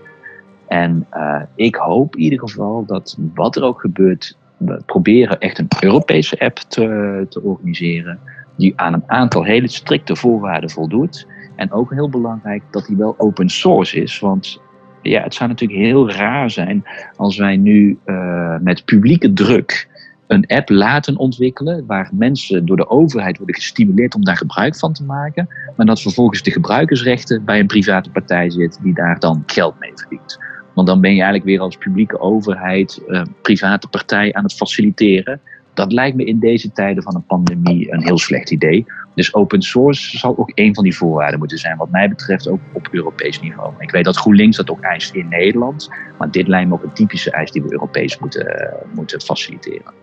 En 0.67 1.08
ik 1.56 1.75
hoop 1.75 2.15
in 2.15 2.21
ieder 2.21 2.39
geval 2.39 2.86
dat 2.86 3.17
wat 3.34 3.56
er 3.56 3.63
ook 3.63 3.82
gebeurt, 3.82 4.38
we 4.58 4.82
proberen 4.86 5.39
echt 5.39 5.60
een 5.60 5.67
Europese 5.79 6.39
app 6.39 6.58
te, 6.58 7.25
te 7.29 7.41
organiseren 7.41 8.19
die 8.57 8.73
aan 8.75 8.93
een 8.93 9.03
aantal 9.07 9.43
hele 9.43 9.67
strikte 9.67 10.15
voorwaarden 10.15 10.69
voldoet. 10.69 11.27
En 11.55 11.71
ook 11.71 11.91
heel 11.91 12.09
belangrijk 12.09 12.63
dat 12.71 12.85
die 12.85 12.97
wel 12.97 13.15
open 13.17 13.49
source 13.49 14.01
is. 14.01 14.19
Want 14.19 14.61
ja, 15.01 15.23
het 15.23 15.33
zou 15.33 15.49
natuurlijk 15.49 15.79
heel 15.79 16.11
raar 16.11 16.49
zijn 16.49 16.83
als 17.15 17.37
wij 17.37 17.57
nu 17.57 17.99
uh, 18.05 18.55
met 18.59 18.85
publieke 18.85 19.33
druk 19.33 19.87
een 20.27 20.47
app 20.47 20.69
laten 20.69 21.17
ontwikkelen 21.17 21.85
waar 21.85 22.09
mensen 22.13 22.65
door 22.65 22.77
de 22.77 22.89
overheid 22.89 23.37
worden 23.37 23.55
gestimuleerd 23.55 24.15
om 24.15 24.23
daar 24.23 24.37
gebruik 24.37 24.75
van 24.77 24.93
te 24.93 25.03
maken, 25.03 25.47
maar 25.75 25.85
dat 25.85 26.01
vervolgens 26.01 26.41
de 26.41 26.51
gebruikersrechten 26.51 27.45
bij 27.45 27.59
een 27.59 27.67
private 27.67 28.09
partij 28.09 28.49
zit 28.49 28.79
die 28.83 28.93
daar 28.93 29.19
dan 29.19 29.43
geld 29.45 29.79
mee 29.79 29.91
verdient. 29.95 30.37
Want 30.73 30.87
dan 30.87 31.01
ben 31.01 31.11
je 31.11 31.21
eigenlijk 31.21 31.45
weer 31.45 31.59
als 31.59 31.77
publieke 31.77 32.19
overheid, 32.19 33.03
uh, 33.07 33.21
private 33.41 33.87
partij 33.87 34.33
aan 34.33 34.43
het 34.43 34.53
faciliteren 34.53 35.41
dat 35.73 35.91
lijkt 35.91 36.15
me 36.15 36.23
in 36.23 36.39
deze 36.39 36.71
tijden 36.71 37.03
van 37.03 37.15
een 37.15 37.25
pandemie 37.25 37.93
een 37.93 38.03
heel 38.03 38.17
slecht 38.17 38.51
idee. 38.51 38.86
Dus 39.15 39.33
open 39.33 39.62
source 39.62 40.17
zal 40.17 40.38
ook 40.38 40.51
een 40.55 40.75
van 40.75 40.83
die 40.83 40.95
voorwaarden 40.95 41.39
moeten 41.39 41.57
zijn, 41.57 41.77
wat 41.77 41.89
mij 41.89 42.09
betreft 42.09 42.47
ook 42.47 42.59
op 42.73 42.88
Europees 42.91 43.39
niveau. 43.39 43.73
Ik 43.77 43.91
weet 43.91 44.05
dat 44.05 44.17
GroenLinks 44.17 44.57
dat 44.57 44.69
ook 44.69 44.81
eist 44.81 45.13
in 45.13 45.27
Nederland, 45.27 45.89
maar 46.17 46.31
dit 46.31 46.47
lijkt 46.47 46.69
me 46.69 46.75
ook 46.75 46.83
een 46.83 46.93
typische 46.93 47.31
eis 47.31 47.51
die 47.51 47.62
we 47.62 47.71
Europees 47.71 48.17
moeten, 48.17 48.73
moeten 48.93 49.21
faciliteren. 49.21 49.93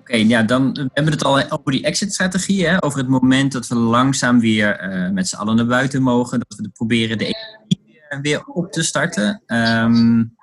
Oké, 0.00 0.16
ja, 0.16 0.42
dan 0.42 0.64
hebben 0.64 1.04
we 1.04 1.10
het 1.10 1.24
al 1.24 1.50
over 1.50 1.72
die 1.72 1.84
exit-strategie, 1.84 2.82
over 2.82 2.98
het 2.98 3.08
moment 3.08 3.52
dat 3.52 3.68
we 3.68 3.74
langzaam 3.74 4.40
weer 4.40 4.92
uh, 4.92 5.10
met 5.10 5.28
z'n 5.28 5.36
allen 5.36 5.56
naar 5.56 5.66
buiten 5.66 6.02
mogen, 6.02 6.38
dat 6.38 6.58
we 6.58 6.68
proberen 6.68 7.18
de 7.18 7.26
economie 7.26 8.22
weer 8.22 8.44
op 8.44 8.72
te 8.72 8.82
starten. 8.82 9.42
Um, 9.46 10.35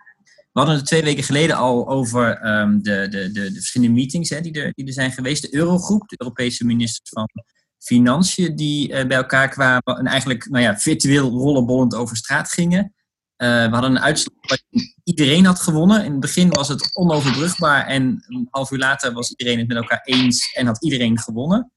we 0.54 0.60
hadden 0.60 0.76
het 0.76 0.86
twee 0.86 1.04
weken 1.04 1.24
geleden 1.24 1.56
al 1.56 1.88
over 1.88 2.46
um, 2.46 2.84
de, 2.84 3.08
de, 3.10 3.32
de, 3.32 3.32
de, 3.32 3.54
verschillende 3.54 3.94
meetings 3.94 4.30
hè, 4.30 4.42
die, 4.42 4.54
er, 4.62 4.74
die 4.74 4.86
er 4.88 4.94
zijn 4.94 5.12
geweest. 5.12 5.42
De 5.42 5.56
Eurogroep, 5.56 6.08
de 6.10 6.16
Europese 6.18 6.66
ministers 6.66 7.10
van 7.10 7.30
financiën 7.78 8.56
die 8.56 8.88
bij 8.88 9.18
elkaar 9.18 9.50
kwamen 9.50 9.98
en 9.98 10.06
eigenlijk 10.06 10.50
nou 10.50 10.64
ja, 10.64 10.78
virtueel 10.78 11.30
rollenbollend 11.30 11.96
over 11.96 12.18
straat 12.18 12.52
gingen. 12.52 12.94
we 13.36 13.68
hadden 13.72 13.92
een 13.92 14.00
uitslag 14.00 14.36
waarin 14.42 14.96
iedereen 15.04 15.46
had 15.46 15.60
gewonnen. 15.60 16.06
In 16.06 16.12
het 16.12 16.20
begin 16.20 16.50
was 16.50 16.68
het 16.68 16.96
onoverbrugbaar 16.96 17.86
en 17.86 18.26
een 18.28 18.48
half 18.50 18.72
uur 18.72 18.80
later 18.80 19.14
was 19.14 19.30
iedereen 19.30 19.60
het 19.60 19.68
met 19.68 19.78
elkaar 19.78 20.02
eens 20.04 20.54
en 20.54 20.66
had 20.66 20.84
iedereen 20.84 21.20
gewonnen. 21.20 21.72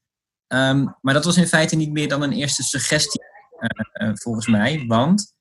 Ehm, 0.47 0.87
maar 1.01 1.13
dat 1.13 1.25
was 1.25 1.37
in 1.37 1.47
feite 1.47 1.75
niet 1.75 1.91
meer 1.91 2.07
dan 2.07 2.21
een 2.21 2.33
eerste 2.33 2.63
suggestie, 2.63 3.21
volgens 4.13 4.47
mij. 4.47 4.83
Want 4.87 5.35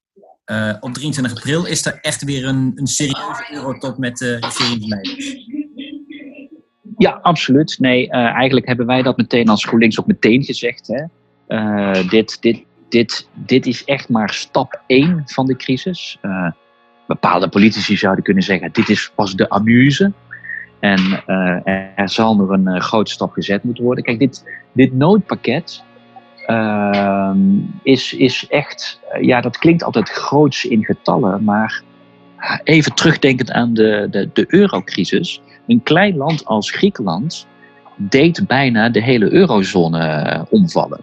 uh, 0.51 0.75
op 0.81 0.93
23 0.93 1.37
april 1.37 1.67
is 1.67 1.87
er 1.87 1.99
echt 2.01 2.25
weer 2.25 2.45
een, 2.45 2.73
een 2.75 2.87
serieuze 2.87 3.45
eurotop 3.53 3.99
met 3.99 4.17
de 4.17 4.37
regeringsleiders. 4.41 5.37
Ja, 6.97 7.19
absoluut. 7.23 7.77
Nee, 7.79 8.07
uh, 8.07 8.13
eigenlijk 8.15 8.67
hebben 8.67 8.87
wij 8.87 9.03
dat 9.03 9.17
meteen 9.17 9.49
als 9.49 9.65
GroenLinks 9.65 10.01
ook 10.01 10.07
meteen 10.07 10.45
gezegd. 10.45 10.87
Hè. 10.87 11.05
Uh, 11.49 12.09
dit, 12.09 12.43
dit, 12.43 12.65
dit, 12.89 13.29
dit 13.33 13.67
is 13.67 13.85
echt 13.85 14.09
maar 14.09 14.31
stap 14.31 14.83
1 14.87 15.23
van 15.27 15.47
de 15.47 15.57
crisis. 15.57 16.19
bepaalde 17.07 17.49
politici 17.49 17.97
zouden 17.97 18.25
kunnen 18.25 18.43
zeggen, 18.43 18.73
dit 18.73 18.89
is 18.89 19.13
pas 19.15 19.35
de 19.35 19.49
amuse. 19.49 20.13
En 20.81 21.25
er 21.97 22.09
zal 22.09 22.37
nog 22.37 22.49
een 22.49 22.81
grote 22.81 23.11
stap 23.11 23.33
gezet 23.33 23.65
moeten 23.65 23.85
worden. 23.85 24.05
Kijk, 24.05 24.19
dit, 24.19 24.45
dit 24.73 24.93
noodpakket 24.93 25.85
Ehm, 26.47 27.39
is, 27.83 28.13
is 28.13 28.47
echt, 28.49 29.01
eh, 29.11 29.23
ja, 29.23 29.41
dat 29.41 29.59
klinkt 29.59 29.83
altijd 29.83 30.09
groots 30.09 30.65
in 30.65 30.85
getallen, 30.85 31.45
maar 31.45 31.83
even 32.65 32.95
terugdenkend 32.95 33.53
aan 33.53 33.75
de, 33.75 34.07
de, 34.11 34.31
de 34.33 34.45
eurocrisis. 34.49 35.41
Een 35.67 35.83
klein 35.83 36.17
land 36.17 36.45
als 36.45 36.71
Griekenland 36.71 37.47
deed 37.97 38.47
bijna 38.47 38.89
de 38.89 39.03
hele 39.03 39.33
eurozone 39.33 39.99
eh, 39.99 40.43
omvallen. 40.51 41.01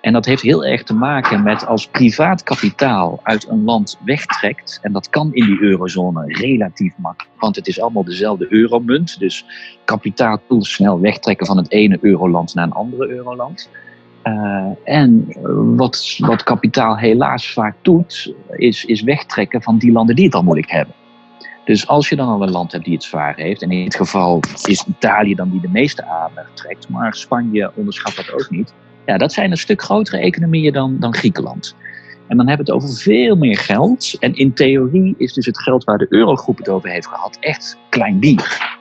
En 0.00 0.12
dat 0.12 0.24
heeft 0.24 0.42
heel 0.42 0.64
erg 0.64 0.82
te 0.82 0.94
maken 0.94 1.42
met 1.42 1.66
als 1.66 1.86
privaat 1.86 2.42
kapitaal 2.42 3.20
uit 3.22 3.48
een 3.48 3.64
land 3.64 3.98
wegtrekt, 4.04 4.78
en 4.82 4.92
dat 4.92 5.08
kan 5.08 5.34
in 5.34 5.44
die 5.44 5.60
eurozone 5.60 6.24
relatief 6.26 6.94
makkelijk, 6.96 7.40
want 7.40 7.56
het 7.56 7.66
is 7.66 7.80
allemaal 7.80 8.04
dezelfde 8.04 8.46
euromunt, 8.48 9.18
dus 9.18 9.44
kapitaal 9.84 10.40
snel 10.58 11.00
wegtrekken 11.00 11.46
van 11.46 11.56
het 11.56 11.70
ene 11.70 11.98
euroland 12.00 12.54
naar 12.54 12.64
een 12.64 12.72
andere 12.72 13.08
euroland. 13.08 13.70
Uh, 14.24 14.66
en 14.84 15.36
wat, 15.76 16.16
wat 16.18 16.42
kapitaal 16.42 16.98
helaas 16.98 17.52
vaak 17.52 17.76
doet, 17.82 18.34
is, 18.56 18.84
is 18.84 19.02
wegtrekken 19.02 19.62
van 19.62 19.78
die 19.78 19.92
landen 19.92 20.16
die 20.16 20.24
het 20.24 20.34
al 20.34 20.42
moeilijk 20.42 20.70
hebben. 20.70 20.94
Dus 21.64 21.86
als 21.86 22.08
je 22.08 22.16
dan 22.16 22.28
al 22.28 22.42
een 22.42 22.50
land 22.50 22.72
hebt 22.72 22.84
die 22.84 22.94
het 22.94 23.02
zwaar 23.02 23.36
heeft, 23.36 23.62
en 23.62 23.70
in 23.70 23.84
dit 23.84 23.96
geval 23.96 24.40
is 24.64 24.84
Italië 24.86 25.34
dan 25.34 25.50
die 25.50 25.60
de 25.60 25.68
meeste 25.68 26.04
aandacht 26.04 26.56
trekt, 26.56 26.88
maar 26.88 27.14
Spanje 27.14 27.70
onderschat 27.74 28.16
dat 28.16 28.32
ook 28.32 28.50
niet. 28.50 28.74
Ja, 29.06 29.18
dat 29.18 29.32
zijn 29.32 29.50
een 29.50 29.56
stuk 29.56 29.82
grotere 29.82 30.18
economieën 30.18 30.72
dan, 30.72 30.96
dan 30.98 31.14
Griekenland. 31.14 31.76
En 32.26 32.36
dan 32.36 32.48
hebben 32.48 32.66
we 32.66 32.72
het 32.72 32.82
over 32.82 32.96
veel 32.96 33.36
meer 33.36 33.58
geld. 33.58 34.16
En 34.18 34.34
in 34.34 34.52
theorie 34.52 35.14
is 35.18 35.32
dus 35.32 35.46
het 35.46 35.58
geld 35.58 35.84
waar 35.84 35.98
de 35.98 36.06
Eurogroep 36.08 36.58
het 36.58 36.68
over 36.68 36.90
heeft 36.90 37.06
gehad 37.06 37.36
echt 37.40 37.78
klein 37.88 38.18
bier. 38.18 38.80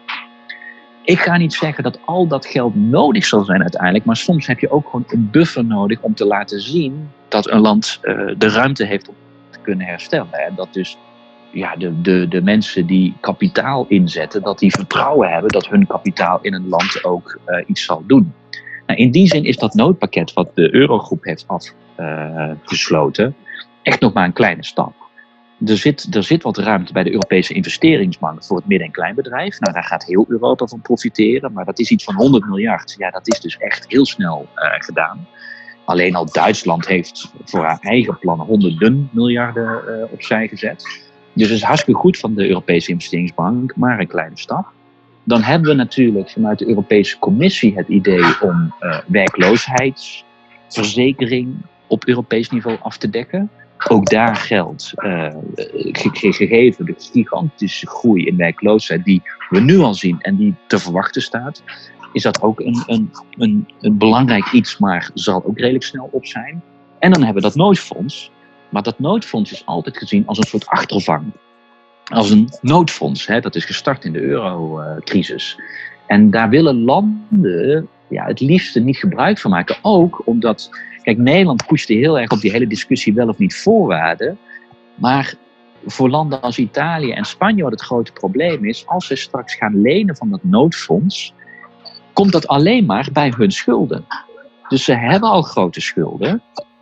Ik 1.04 1.20
ga 1.20 1.38
niet 1.38 1.54
zeggen 1.54 1.84
dat 1.84 2.00
al 2.06 2.28
dat 2.28 2.46
geld 2.46 2.76
nodig 2.76 3.26
zal 3.26 3.44
zijn 3.44 3.62
uiteindelijk, 3.62 4.06
maar 4.06 4.16
soms 4.16 4.48
heb 4.48 4.60
je 4.60 4.72
ook 4.72 4.86
gewoon 4.86 5.06
een 5.08 5.30
buffer 5.32 5.66
nodig 5.66 6.02
om 6.02 6.14
te 6.14 6.26
laten 6.26 6.62
zien 6.62 7.10
dat 7.28 7.50
een 7.50 7.60
land 7.60 8.00
uh, 8.02 8.32
de 8.38 8.50
ruimte 8.50 8.86
heeft 8.86 9.08
om 9.08 9.16
te 9.50 9.60
kunnen 9.62 9.86
herstellen. 9.86 10.34
En 10.34 10.56
dat 10.56 10.74
dus 10.74 10.98
ja, 11.52 11.76
de, 11.76 12.02
de, 12.02 12.28
de 12.28 12.42
mensen 12.42 12.86
die 12.86 13.16
kapitaal 13.20 13.86
inzetten, 13.88 14.42
dat 14.42 14.60
die 14.60 14.72
vertrouwen 14.72 15.30
hebben 15.30 15.50
dat 15.50 15.68
hun 15.68 15.88
kapitaal 15.88 16.40
in 16.42 16.54
een 16.54 16.68
land 16.68 17.04
ook 17.04 17.40
uh, 17.48 17.64
iets 17.68 17.84
zal 17.84 18.04
doen. 18.08 18.34
Nou, 18.86 19.00
in 19.00 19.12
die 19.12 19.28
zin 19.28 19.44
is 19.44 19.58
dat 19.58 19.74
noodpakket 19.74 20.34
wat 20.34 20.56
de 20.56 20.74
Eurogroep 20.74 21.24
heeft 21.24 21.46
afgesloten 21.48 23.26
uh, 23.26 23.34
echt 23.82 24.00
nog 24.00 24.14
maar 24.14 24.26
een 24.26 24.34
kleine 24.34 24.64
stap. 24.64 25.01
Er 25.66 25.78
zit, 25.78 26.16
er 26.16 26.24
zit 26.24 26.44
wat 26.44 26.58
ruimte 26.58 26.94
bij 26.94 27.04
de 27.04 27.12
Europese 27.12 27.54
investeringsbank 27.54 28.44
voor 28.44 28.58
het 28.58 28.68
midden- 28.68 28.88
en 28.88 28.94
kleinbedrijf. 28.94 29.60
Nou, 29.60 29.74
daar 29.74 29.84
gaat 29.84 30.06
heel 30.06 30.26
Europa 30.28 30.66
van 30.66 30.82
profiteren, 30.82 31.54
maar 31.54 31.66
dat 31.66 31.80
is 31.80 31.92
iets 31.92 32.04
van 32.04 32.16
100 32.16 32.46
miljard. 32.46 32.96
Ja, 32.98 33.10
dat 33.10 33.28
is 33.28 33.40
dus 33.40 33.58
echt 33.58 33.86
heel 33.88 34.06
snel 34.06 34.48
uh, 34.56 34.64
gedaan. 34.78 35.28
Alleen 35.86 36.16
al 36.16 36.32
Duitsland 36.32 36.88
heeft 36.88 37.32
voor 37.44 37.64
haar 37.64 37.80
eigen 37.80 38.20
plannen 38.20 38.46
honderden 38.46 39.10
miljarden 39.12 39.82
uh, 39.88 40.04
opzij 40.12 40.48
gezet. 40.48 41.10
Dus 41.34 41.48
het 41.48 41.58
is 41.58 41.64
hartstikke 41.64 42.00
goed 42.00 42.18
van 42.18 42.36
de 42.36 42.48
Europese 42.48 42.92
investeringsbank, 42.92 43.76
maar 43.76 44.00
een 44.00 44.08
kleine 44.08 44.38
stap. 44.38 44.72
Dan 45.24 45.42
hebben 45.42 45.70
we 45.70 45.76
natuurlijk 45.76 46.30
vanuit 46.30 46.60
de 46.60 46.68
Europese 46.68 47.20
Commissie 47.20 47.76
het 47.76 47.88
idee 47.88 48.42
om 48.42 48.74
uh, 48.82 48.98
werkloosheidsverzekering 49.08 51.56
op 51.88 52.08
Europees 52.08 52.50
niveau 52.50 52.78
af 52.82 52.98
te 52.98 53.10
dekken 53.10 53.50
ook 53.90 54.10
daar 54.10 54.36
geldt, 54.36 54.94
uh, 54.96 55.36
gegeven 56.14 56.86
de 56.86 56.96
gigantische 56.98 57.88
groei 57.88 58.26
in 58.26 58.38
werkloosheid 58.38 59.04
die 59.04 59.22
we 59.50 59.60
nu 59.60 59.80
al 59.80 59.94
zien 59.94 60.22
en 60.22 60.36
die 60.36 60.56
te 60.68 60.80
verwachten 60.80 61.22
staat, 61.22 61.64
is 62.14 62.24
dat 62.24 62.42
ook 62.42 62.60
een, 62.60 62.84
een, 62.86 63.12
een, 63.38 63.68
een 63.80 63.98
belangrijk 63.98 64.52
iets, 64.52 64.78
maar 64.78 65.10
zal 65.14 65.46
ook 65.46 65.58
redelijk 65.58 65.84
snel 65.84 66.10
op 66.12 66.26
zijn. 66.26 66.64
En 67.00 67.12
dan 67.12 67.24
hebben 67.24 67.42
we 67.42 67.48
dat 67.48 67.58
noodfonds. 67.58 68.32
Maar 68.70 68.84
dat 68.84 69.00
noodfonds 69.00 69.52
is 69.52 69.66
altijd 69.66 69.98
gezien 69.98 70.28
als 70.28 70.38
een 70.38 70.44
soort 70.44 70.68
achtervang. 70.68 71.32
Als 72.04 72.30
een 72.30 72.50
noodfonds. 72.62 73.28
Hè? 73.28 73.40
Dat 73.40 73.56
is 73.56 73.66
gestart 73.66 74.06
in 74.06 74.14
de 74.14 74.22
eurocrisis. 74.22 75.60
En 76.08 76.30
daar 76.30 76.50
willen 76.50 76.84
landen 76.84 77.90
ja, 78.08 78.26
het 78.26 78.40
liefste 78.40 78.80
niet 78.80 78.98
gebruik 78.98 79.40
van 79.40 79.52
maken. 79.52 79.76
Ook 79.82 80.22
omdat 80.26 80.70
Kijk, 81.04 81.18
Nederland 81.18 81.66
pushte 81.66 81.94
heel 81.94 82.20
erg 82.20 82.32
op 82.32 82.42
die 82.42 82.52
hele 82.52 82.68
discussie 82.68 83.14
wel 83.14 83.28
of 83.28 83.38
niet 83.38 83.56
voorwaarden. 83.56 84.38
Maar 84.96 85.34
voor 85.86 86.10
landen 86.10 86.42
als 86.42 86.58
Italië 86.58 87.12
en 87.12 87.26
Spanje, 87.26 87.64
wat 87.64 87.72
het 87.72 87.82
grote 87.82 88.12
probleem 88.12 88.66
is, 88.66 88.88
als 88.88 89.06
ze 89.06 89.16
straks 89.16 89.56
gaan 89.56 89.82
lenen 89.82 90.16
van 90.16 90.30
dat 90.30 90.44
noodfonds, 90.44 91.34
komt 92.14 92.32
dat 92.32 92.48
alleen 92.48 92.86
maar 92.86 93.10
bij 93.14 93.34
hun 93.38 93.52
schulden. 93.52 94.06
Dus 94.68 94.84
ze 94.84 94.94
hebben 94.94 95.30
al 95.30 95.42
grote 95.42 95.82
schulden, 95.82 96.42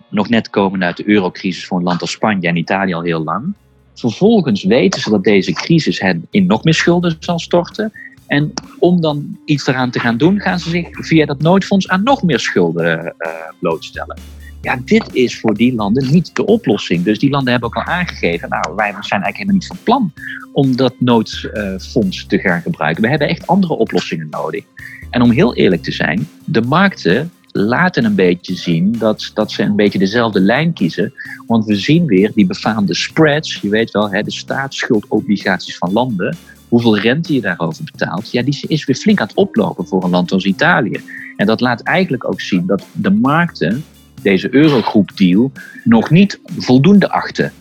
nog 0.10 0.30
net 0.30 0.50
komen 0.50 0.84
uit 0.84 0.98
de 0.98 1.08
eurocrisis 1.08 1.66
voor 1.66 1.78
een 1.78 1.84
land 1.84 2.02
als 2.02 2.12
Spanje 2.12 2.48
en 2.48 2.56
Italië 2.56 2.94
al 2.94 3.02
heel 3.02 3.24
lang. 3.24 3.54
Vervolgens 3.94 4.64
weten 4.64 5.02
ze 5.02 5.10
dat 5.10 5.24
deze 5.24 5.54
crisis 5.54 6.00
hen 6.00 6.28
in 6.30 6.46
nog 6.46 6.64
meer 6.64 6.74
schulden 6.74 7.16
zal 7.20 7.40
storten. 7.40 7.92
En 8.30 8.54
om 8.80 9.02
dan 9.02 9.38
iets 9.46 9.68
eraan 9.68 9.92
te 9.92 10.00
gaan 10.00 10.18
doen, 10.18 10.40
gaan 10.40 10.60
ze 10.60 10.70
zich 10.70 10.88
via 10.92 11.26
dat 11.26 11.42
noodfonds 11.42 11.88
aan 11.88 12.04
nog 12.04 12.24
meer 12.24 12.40
schulden 12.40 13.16
uh, 13.18 13.30
blootstellen. 13.60 14.18
Ja, 14.62 14.80
dit 14.86 15.14
is 15.14 15.40
voor 15.40 15.54
die 15.54 15.76
landen 15.76 16.12
niet 16.12 16.36
de 16.36 16.46
oplossing. 16.46 17.04
Dus 17.04 17.20
die 17.20 17.30
landen 17.30 17.52
hebben 17.52 17.70
ook 17.70 17.76
al 17.76 17.94
aangegeven, 17.94 18.50
nou, 18.50 18.76
wij 18.76 18.90
zijn 18.90 19.22
eigenlijk 19.24 19.38
helemaal 19.38 19.56
niet 19.56 19.68
van 19.68 19.78
plan 19.84 20.14
om 20.54 20.76
dat 20.76 20.94
noodfonds 21.00 22.26
te 22.26 22.40
gaan 22.40 22.62
gebruiken. 22.62 23.04
We 23.04 23.10
hebben 23.10 23.28
echt 23.28 23.48
andere 23.48 23.74
oplossingen 23.74 24.28
nodig. 24.30 24.64
En 25.10 25.22
om 25.22 25.32
heel 25.32 25.56
eerlijk 25.56 25.84
te 25.84 25.92
zijn, 25.92 26.28
de 26.46 26.62
markten 26.62 27.32
laten 27.52 28.06
een 28.06 28.16
beetje 28.16 28.56
zien 28.56 28.96
dat, 28.98 29.32
dat 29.34 29.52
ze 29.52 29.64
een 29.64 29.76
beetje 29.76 30.00
dezelfde 30.00 30.40
lijn 30.40 30.74
kiezen. 30.74 31.14
Want 31.48 31.66
we 31.66 31.76
zien 31.76 32.06
weer 32.06 32.32
die 32.36 32.46
befaamde 32.46 32.96
spreads, 32.96 33.56
je 33.62 33.70
weet 33.70 33.92
wel, 33.92 34.12
hè, 34.12 34.24
de 34.24 34.32
staatsschuldоbligaties 34.32 35.78
van 35.78 35.92
landen 35.92 36.38
hoeveel 36.70 37.00
rente 37.00 37.34
je 37.34 37.42
daarover 37.42 37.84
betaalt, 37.84 38.32
ja, 38.32 38.42
die 38.42 38.66
is 38.68 38.86
weer 38.86 38.96
flink 38.96 39.20
aan 39.20 39.28
het 39.28 39.36
oplopen 39.36 39.88
voor 39.88 40.04
een 40.04 40.10
land 40.10 40.32
als 40.32 40.46
Italië. 40.46 41.02
En 41.36 41.46
dat 41.46 41.62
laat 41.62 41.82
eigenlijk 41.82 42.28
ook 42.28 42.42
zien 42.42 42.66
dat 42.66 42.86
de 42.94 43.10
markten 43.10 43.84
deze 44.22 44.56
eurogroep-deal 44.56 45.52
nog 45.84 46.10
niet 46.10 46.40
voldoende 46.58 47.10
achten. 47.10 47.52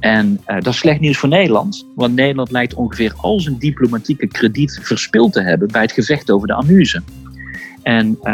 En 0.00 0.40
uh, 0.46 0.54
dat 0.60 0.72
is 0.72 0.78
slecht 0.78 1.00
nieuws 1.00 1.18
voor 1.18 1.28
Nederland, 1.28 1.86
want 1.94 2.14
Nederland 2.14 2.50
lijkt 2.50 2.74
ongeveer 2.74 3.12
al 3.16 3.40
zijn 3.40 3.58
diplomatieke 3.58 4.26
krediet 4.26 4.78
verspild 4.82 5.32
te 5.32 5.42
hebben 5.42 5.68
bij 5.72 5.82
het 5.82 5.92
gevecht 5.92 6.30
over 6.30 6.46
de 6.46 6.54
amuse. 6.54 7.02
En 7.82 8.18
uh, 8.22 8.32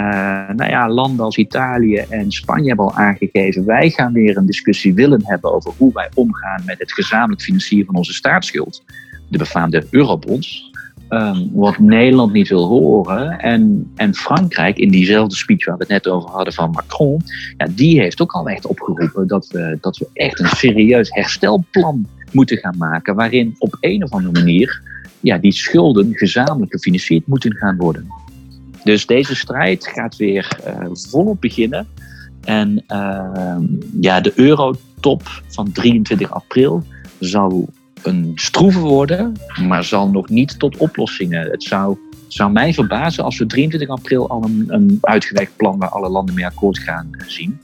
nou 0.50 0.70
ja, 0.70 0.90
landen 0.90 1.24
als 1.24 1.36
Italië 1.36 1.96
en 1.96 2.32
Spanje 2.32 2.68
hebben 2.68 2.84
al 2.84 2.94
aangegeven, 2.94 3.64
wij 3.64 3.90
gaan 3.90 4.12
weer 4.12 4.36
een 4.36 4.46
discussie 4.46 4.94
willen 4.94 5.20
hebben 5.24 5.52
over 5.52 5.72
hoe 5.76 5.92
wij 5.92 6.08
omgaan 6.14 6.62
met 6.66 6.78
het 6.78 6.92
gezamenlijk 6.92 7.42
financieren 7.42 7.86
van 7.86 7.94
onze 7.94 8.12
staatsschuld 8.12 8.82
de 9.28 9.38
befaamde 9.38 9.86
eurobonds. 9.90 10.66
Um, 11.08 11.50
wat 11.52 11.78
Nederland 11.78 12.32
niet 12.32 12.48
wil 12.48 12.66
horen. 12.66 13.38
En, 13.38 13.90
en 13.96 14.14
Frankrijk, 14.14 14.78
in 14.78 14.90
diezelfde 14.90 15.36
speech 15.36 15.64
waar 15.64 15.76
we 15.76 15.82
het 15.82 15.92
net 15.92 16.08
over 16.08 16.30
hadden 16.30 16.52
van 16.52 16.70
Macron, 16.70 17.22
ja, 17.56 17.66
die 17.70 18.00
heeft 18.00 18.20
ook 18.20 18.32
al 18.32 18.48
echt 18.48 18.66
opgeroepen 18.66 19.26
dat 19.26 19.46
we, 19.46 19.78
dat 19.80 19.96
we 19.96 20.08
echt 20.12 20.40
een 20.40 20.48
serieus 20.48 21.08
herstelplan 21.10 22.06
moeten 22.32 22.56
gaan 22.56 22.76
maken. 22.78 23.14
Waarin 23.14 23.54
op 23.58 23.76
een 23.80 24.04
of 24.04 24.10
andere 24.10 24.32
manier 24.32 24.82
ja, 25.20 25.38
die 25.38 25.52
schulden 25.52 26.14
gezamenlijk 26.14 26.72
gefinancierd 26.72 27.26
moeten 27.26 27.56
gaan 27.56 27.76
worden. 27.76 28.06
Dus 28.84 29.06
deze 29.06 29.36
strijd 29.36 29.86
gaat 29.86 30.16
weer 30.16 30.58
uh, 30.66 30.88
volop 30.92 31.40
beginnen. 31.40 31.86
En 32.44 32.84
uh, 32.88 33.56
ja, 34.00 34.20
de 34.20 34.32
eurotop 34.34 35.42
van 35.48 35.72
23 35.72 36.30
april 36.30 36.84
zal 37.18 37.68
een 38.02 38.32
stroeve 38.34 38.78
worden, 38.78 39.32
maar 39.66 39.84
zal 39.84 40.10
nog 40.10 40.28
niet 40.28 40.58
tot 40.58 40.76
oplossingen. 40.76 41.50
Het 41.50 41.62
zou 41.62 41.98
zou 42.28 42.52
mij 42.52 42.74
verbazen 42.74 43.24
als 43.24 43.38
we 43.38 43.46
23 43.46 43.88
april 43.88 44.28
al 44.28 44.44
een, 44.44 44.64
een 44.68 44.98
uitgewerkt 45.00 45.56
plan 45.56 45.78
waar 45.78 45.88
alle 45.88 46.08
landen 46.08 46.34
mee 46.34 46.46
akkoord 46.46 46.78
gaan 46.78 47.10
zien. 47.26 47.60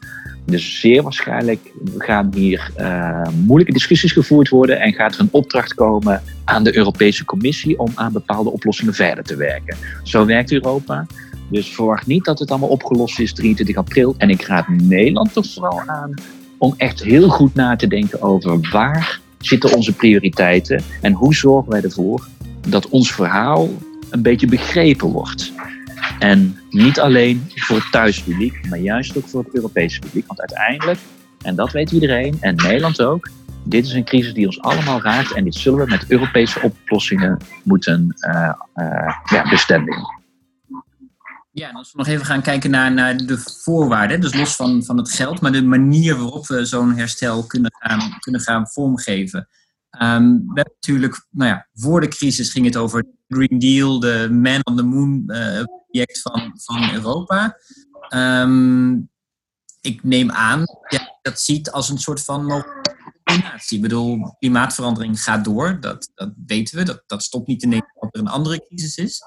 Dus 0.47 0.81
zeer 0.81 1.03
waarschijnlijk 1.03 1.73
gaan 1.99 2.31
hier 2.35 2.71
uh, 2.79 3.29
moeilijke 3.45 3.73
discussies 3.73 4.13
gevoerd 4.13 4.49
worden 4.49 4.81
en 4.81 4.93
gaat 4.93 5.15
er 5.15 5.21
een 5.21 5.29
opdracht 5.31 5.75
komen 5.75 6.23
aan 6.45 6.65
de 6.65 6.77
Europese 6.77 7.25
Commissie 7.25 7.79
om 7.79 7.93
aan 7.95 8.13
bepaalde 8.13 8.51
oplossingen 8.51 8.95
verder 8.95 9.25
te 9.25 9.37
werken. 9.37 9.77
Zo 10.03 10.27
werkt 10.27 10.53
Europa. 10.53 11.07
Dus 11.51 11.75
verwacht 11.75 12.07
niet 12.07 12.25
dat 12.25 12.39
het 12.39 12.51
allemaal 12.51 12.69
opgelost 12.69 13.19
is 13.19 13.33
23 13.33 13.77
april. 13.77 14.15
En 14.19 14.31
ik 14.31 14.43
raad 14.43 14.69
Nederland 14.69 15.33
toch 15.33 15.47
vooral 15.47 15.81
aan 15.87 16.15
om 16.59 16.75
echt 16.77 17.03
heel 17.03 17.29
goed 17.29 17.55
na 17.55 17.77
te 17.77 17.87
denken 17.87 18.23
over 18.23 18.71
waar 18.71 19.21
zitten 19.47 19.77
onze 19.77 19.93
prioriteiten 19.93 20.83
en 21.01 21.13
hoe 21.13 21.35
zorgen 21.35 21.71
wij 21.73 21.83
ervoor 21.83 22.29
dat 22.69 22.89
ons 22.89 23.13
verhaal 23.13 23.69
een 24.11 24.23
beetje 24.23 24.47
begrepen 24.47 25.09
wordt. 25.09 25.53
En 26.19 26.59
niet 26.71 27.01
alleen 27.01 27.47
voor 27.55 27.77
het 27.77 27.91
thuispubliek, 27.91 28.69
maar 28.69 28.79
juist 28.79 29.17
ook 29.17 29.29
voor 29.29 29.45
het 29.45 29.55
Europese 29.55 29.99
publiek. 29.99 30.27
Want 30.27 30.41
uiteindelijk, 30.41 30.99
en 31.43 31.55
dat 31.55 31.73
weet 31.73 31.91
iedereen, 31.91 32.37
en 32.41 32.55
Nederland 32.55 33.03
ook, 33.03 33.31
dit 33.65 33.87
is 33.87 33.93
een 33.93 34.05
crisis 34.05 34.35
die 34.35 34.47
ons 34.47 34.61
allemaal 34.61 35.01
raakt 35.01 35.33
en 35.33 35.45
dit 35.45 35.55
zullen 35.55 35.85
we 35.85 35.91
met 35.91 36.05
Europese 36.09 36.61
oplossingen 36.63 37.39
moeten 37.63 38.15
uh, 38.29 38.53
ja, 39.25 39.49
bestendigen. 39.51 40.23
Ja, 41.57 41.69
en 41.69 41.75
als 41.75 41.93
we 41.93 41.99
nog 41.99 42.07
even 42.07 42.27
gaan 42.27 42.43
kijken 42.43 42.71
naar, 42.71 42.93
naar 42.93 43.17
de 43.17 43.39
voorwaarden, 43.39 44.21
dus 44.21 44.35
los 44.35 44.57
van, 44.57 44.85
van 44.85 44.97
het 44.97 45.11
geld, 45.13 45.41
maar 45.41 45.53
de 45.53 45.63
manier 45.63 46.17
waarop 46.17 46.47
we 46.47 46.65
zo'n 46.65 46.95
herstel 46.95 47.47
kunnen 47.47 47.71
gaan, 47.79 48.19
kunnen 48.19 48.41
gaan 48.41 48.69
vormgeven. 48.69 49.49
Um, 50.01 50.39
we 50.39 50.53
hebben 50.55 50.75
natuurlijk, 50.81 51.27
nou 51.31 51.51
ja, 51.51 51.69
voor 51.73 52.01
de 52.01 52.09
crisis 52.09 52.51
ging 52.51 52.65
het 52.65 52.77
over 52.77 53.05
Green 53.29 53.59
Deal, 53.59 54.01
de 54.01 54.29
Man 54.31 54.61
on 54.65 54.77
the 54.77 54.83
Moon 54.83 55.23
uh, 55.27 55.63
project 55.91 56.21
van, 56.21 56.53
van 56.55 56.91
Europa. 56.93 57.59
Um, 58.15 59.11
ik 59.81 60.05
neem 60.05 60.31
aan 60.31 60.59
dat 60.59 60.87
je 60.89 61.19
dat 61.23 61.41
ziet 61.41 61.71
als 61.71 61.89
een 61.89 61.99
soort 61.99 62.25
van 62.25 62.65
combinatie. 63.25 63.77
Ik 63.77 63.83
bedoel, 63.83 64.37
klimaatverandering 64.39 65.23
gaat 65.23 65.45
door, 65.45 65.81
dat, 65.81 66.11
dat 66.15 66.33
weten 66.47 66.79
we, 66.79 66.85
dat, 66.85 67.03
dat 67.07 67.23
stopt 67.23 67.47
niet 67.47 67.63
in 67.63 67.69
Nederland 67.69 68.01
dat 68.01 68.15
er 68.15 68.21
een 68.21 68.29
andere 68.29 68.67
crisis 68.67 68.97
is. 68.97 69.23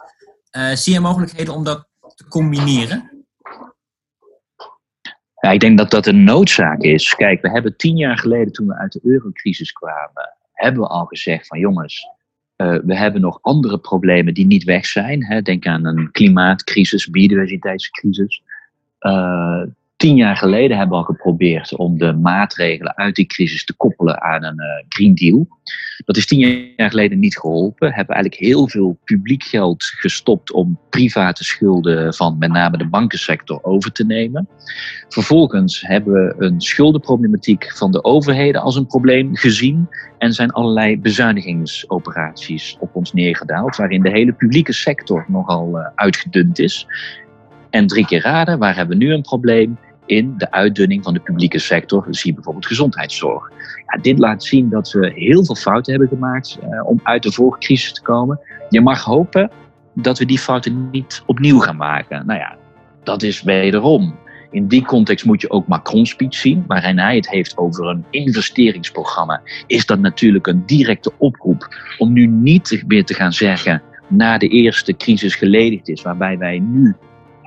Uh, 0.52 0.76
zie 0.76 0.94
je 0.94 1.00
mogelijkheden 1.00 1.54
om 1.54 1.64
dat 1.64 1.88
te 2.18 2.28
combineren? 2.28 3.26
Ja, 5.40 5.52
ik 5.52 5.60
denk 5.60 5.78
dat 5.78 5.92
dat 5.92 6.06
een 6.08 6.24
noodzaak 6.24 6.82
is. 6.82 7.16
Kijk, 7.16 7.42
we 7.42 7.50
hebben 7.50 7.78
tien 7.78 7.98
jaar 7.98 8.18
geleden, 8.18 8.54
toen 8.54 8.68
we 8.68 8.76
uit 8.76 8.92
de 8.92 9.00
eurocrisis 9.04 9.72
kwamen, 9.72 10.38
hebben 10.54 10.82
we 10.82 10.88
al 10.88 11.06
gezegd 11.06 11.48
van 11.48 11.60
jongens, 11.60 12.08
uh, 12.58 12.80
we 12.84 12.96
hebben 12.96 13.22
nog 13.22 13.40
andere 13.42 13.80
problemen 13.80 14.34
die 14.34 14.46
niet 14.46 14.64
weg 14.64 14.86
zijn. 14.86 15.26
Hè. 15.26 15.42
Denk 15.42 15.66
aan 15.66 15.86
een 15.86 16.12
klimaatcrisis, 16.12 17.10
biodiversiteitscrisis. 17.10 18.42
Uh, 19.00 19.64
tien 19.98 20.16
jaar 20.16 20.38
geleden 20.38 20.78
hebben 20.78 20.98
we 20.98 21.04
al 21.06 21.14
geprobeerd 21.14 21.76
om 21.76 21.98
de 21.98 22.14
maatregelen 22.14 22.96
uit 22.96 23.16
die 23.16 23.26
crisis 23.26 23.66
te 23.66 23.76
koppelen 23.76 24.22
aan 24.22 24.44
een 24.44 24.60
uh, 24.60 24.86
Green 24.90 25.16
Deal. 25.16 25.48
Dat 26.06 26.18
is 26.18 26.26
tien 26.26 26.40
jaar 26.78 26.90
geleden 26.90 27.20
niet 27.20 27.38
geholpen. 27.38 27.94
Hebben 27.94 28.16
eigenlijk 28.16 28.46
heel 28.46 28.70
veel 28.70 29.00
publiek 29.04 29.44
geld 29.44 29.84
gestopt 29.84 30.52
om 30.52 30.80
private 30.90 31.44
schulden 31.44 32.14
van 32.14 32.38
met 32.38 32.52
name 32.52 32.78
de 32.78 32.88
bankensector 32.88 33.64
over 33.64 33.92
te 33.92 34.06
nemen. 34.06 34.48
Vervolgens 35.10 35.82
hebben 35.82 36.14
we 36.14 36.46
een 36.46 36.62
schuldenproblematiek 36.62 37.72
van 37.78 37.92
de 37.92 38.04
overheden 38.04 38.62
als 38.62 38.76
een 38.76 38.88
probleem 38.88 39.36
gezien 39.36 39.90
en 40.18 40.34
zijn 40.34 40.52
allerlei 40.52 41.00
bezuinigingsoperaties 41.00 42.78
op 42.80 42.96
ons 42.96 43.14
neergedaald, 43.14 43.76
waarin 43.76 44.02
de 44.02 44.10
hele 44.10 44.34
publieke 44.34 44.74
sector 44.74 45.26
nogal 45.28 45.78
uh, 45.78 45.88
uitgedund 45.96 46.60
is. 46.60 46.88
En 47.70 47.88
drie 47.88 48.06
keer 48.06 48.22
raden, 48.22 48.60
waar 48.60 48.76
hebben 48.76 48.98
we 48.98 49.04
nu 49.04 49.14
een 49.14 49.22
probleem? 49.22 49.78
In 50.08 50.34
de 50.38 50.52
uitdunning 50.52 51.04
van 51.04 51.14
de 51.14 51.20
publieke 51.20 51.60
sector. 51.60 52.06
Zie 52.10 52.34
bijvoorbeeld 52.34 52.66
gezondheidszorg. 52.66 53.52
Ja, 53.86 54.02
dit 54.02 54.20
laat 54.20 54.44
zien 54.44 54.70
dat 54.70 54.92
we 54.92 55.12
heel 55.16 55.46
veel 55.46 55.56
fouten 55.56 55.92
hebben 55.92 56.10
gemaakt 56.10 56.58
uh, 56.64 56.88
om 56.88 57.00
uit 57.04 57.24
de 57.24 57.32
vorige 57.32 57.60
crisis 57.60 57.94
te 57.94 58.02
komen. 58.02 58.40
Je 58.70 58.82
mag 58.82 59.04
hopen 59.04 59.52
dat 59.94 60.20
we 60.20 60.26
die 60.26 60.40
fouten 60.40 60.90
niet 60.92 61.24
opnieuw 61.26 61.60
gaan 61.60 61.76
maken. 61.76 62.26
Nou 62.26 62.40
ja, 62.40 62.56
dat 63.04 63.24
is 63.24 63.44
wederom. 63.44 64.16
In 64.52 64.68
die 64.68 64.86
context 64.86 65.26
moet 65.26 65.42
je 65.42 65.50
ook 65.50 65.68
Macron's 65.68 66.10
speech 66.10 66.36
zien, 66.36 66.64
waarin 66.68 67.00
hij 67.00 67.16
het 67.16 67.30
heeft 67.30 67.58
over 67.58 67.86
een 67.86 68.06
investeringsprogramma. 68.10 69.42
Is 69.68 69.86
dat 69.86 70.00
natuurlijk 70.00 70.48
een 70.48 70.64
directe 70.66 71.12
oproep 71.18 71.68
om 71.98 72.14
nu 72.14 72.28
niet 72.28 72.84
meer 72.88 73.06
te 73.06 73.14
gaan 73.14 73.34
zeggen 73.34 73.82
na 74.08 74.38
de 74.38 74.48
eerste 74.48 74.98
crisis 74.98 75.36
geledigd 75.36 75.90
is, 75.90 76.02
waarbij 76.02 76.38
wij 76.38 76.60
nu 76.60 76.96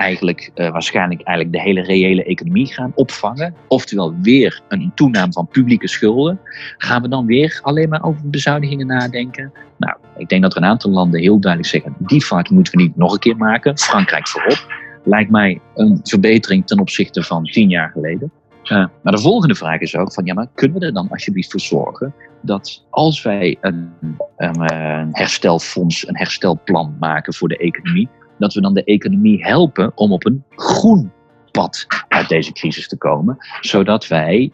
eigenlijk 0.01 0.51
uh, 0.55 0.71
waarschijnlijk 0.71 1.23
eigenlijk 1.23 1.57
de 1.57 1.63
hele 1.63 1.83
reële 1.83 2.25
economie 2.25 2.67
gaan 2.67 2.93
opvangen. 2.95 3.55
Oftewel 3.69 4.15
weer 4.23 4.61
een 4.69 4.93
toename 4.95 5.33
van 5.33 5.49
publieke 5.49 5.89
schulden. 5.89 6.41
Gaan 6.77 7.03
we 7.03 7.09
dan 7.09 7.27
weer 7.27 7.59
alleen 7.63 7.89
maar 7.89 8.03
over 8.03 8.31
bezuinigingen 8.31 8.87
nadenken? 8.87 9.53
Nou, 9.77 9.97
ik 10.17 10.29
denk 10.29 10.43
dat 10.43 10.57
er 10.57 10.63
een 10.63 10.69
aantal 10.69 10.91
landen 10.91 11.21
heel 11.21 11.41
duidelijk 11.41 11.73
zeggen: 11.73 11.95
die 11.99 12.25
fout 12.25 12.51
moeten 12.51 12.77
we 12.77 12.83
niet 12.83 12.97
nog 12.97 13.13
een 13.13 13.19
keer 13.19 13.37
maken. 13.37 13.79
Frankrijk 13.79 14.29
voorop. 14.29 14.79
Lijkt 15.05 15.31
mij 15.31 15.61
een 15.75 16.01
verbetering 16.03 16.67
ten 16.67 16.79
opzichte 16.79 17.23
van 17.23 17.45
tien 17.45 17.69
jaar 17.69 17.91
geleden. 17.91 18.33
Uh, 18.65 18.87
maar 19.03 19.13
de 19.13 19.21
volgende 19.21 19.55
vraag 19.55 19.81
is 19.81 19.97
ook 19.97 20.13
van, 20.13 20.25
ja, 20.25 20.35
maar 20.35 20.47
kunnen 20.55 20.81
we 20.81 20.87
er 20.87 20.93
dan 20.93 21.09
alsjeblieft 21.11 21.51
voor 21.51 21.61
zorgen 21.61 22.15
dat 22.43 22.85
als 22.91 23.23
wij 23.23 23.57
een, 23.61 23.91
een, 24.37 24.73
een 24.73 25.09
herstelfonds, 25.13 26.09
een 26.09 26.17
herstelplan 26.17 26.97
maken 27.01 27.35
voor 27.35 27.49
de 27.49 27.57
economie, 27.57 28.09
dat 28.41 28.55
we 28.55 28.61
dan 28.61 28.75
de 28.75 28.85
economie 28.85 29.45
helpen 29.45 29.93
om 29.95 30.13
op 30.13 30.27
een 30.27 30.45
groen 30.51 31.13
pad 31.51 31.87
uit 32.09 32.29
deze 32.29 32.53
crisis 32.53 32.89
te 32.89 32.97
komen. 32.97 33.37
Zodat 33.61 34.09
wij, 34.09 34.53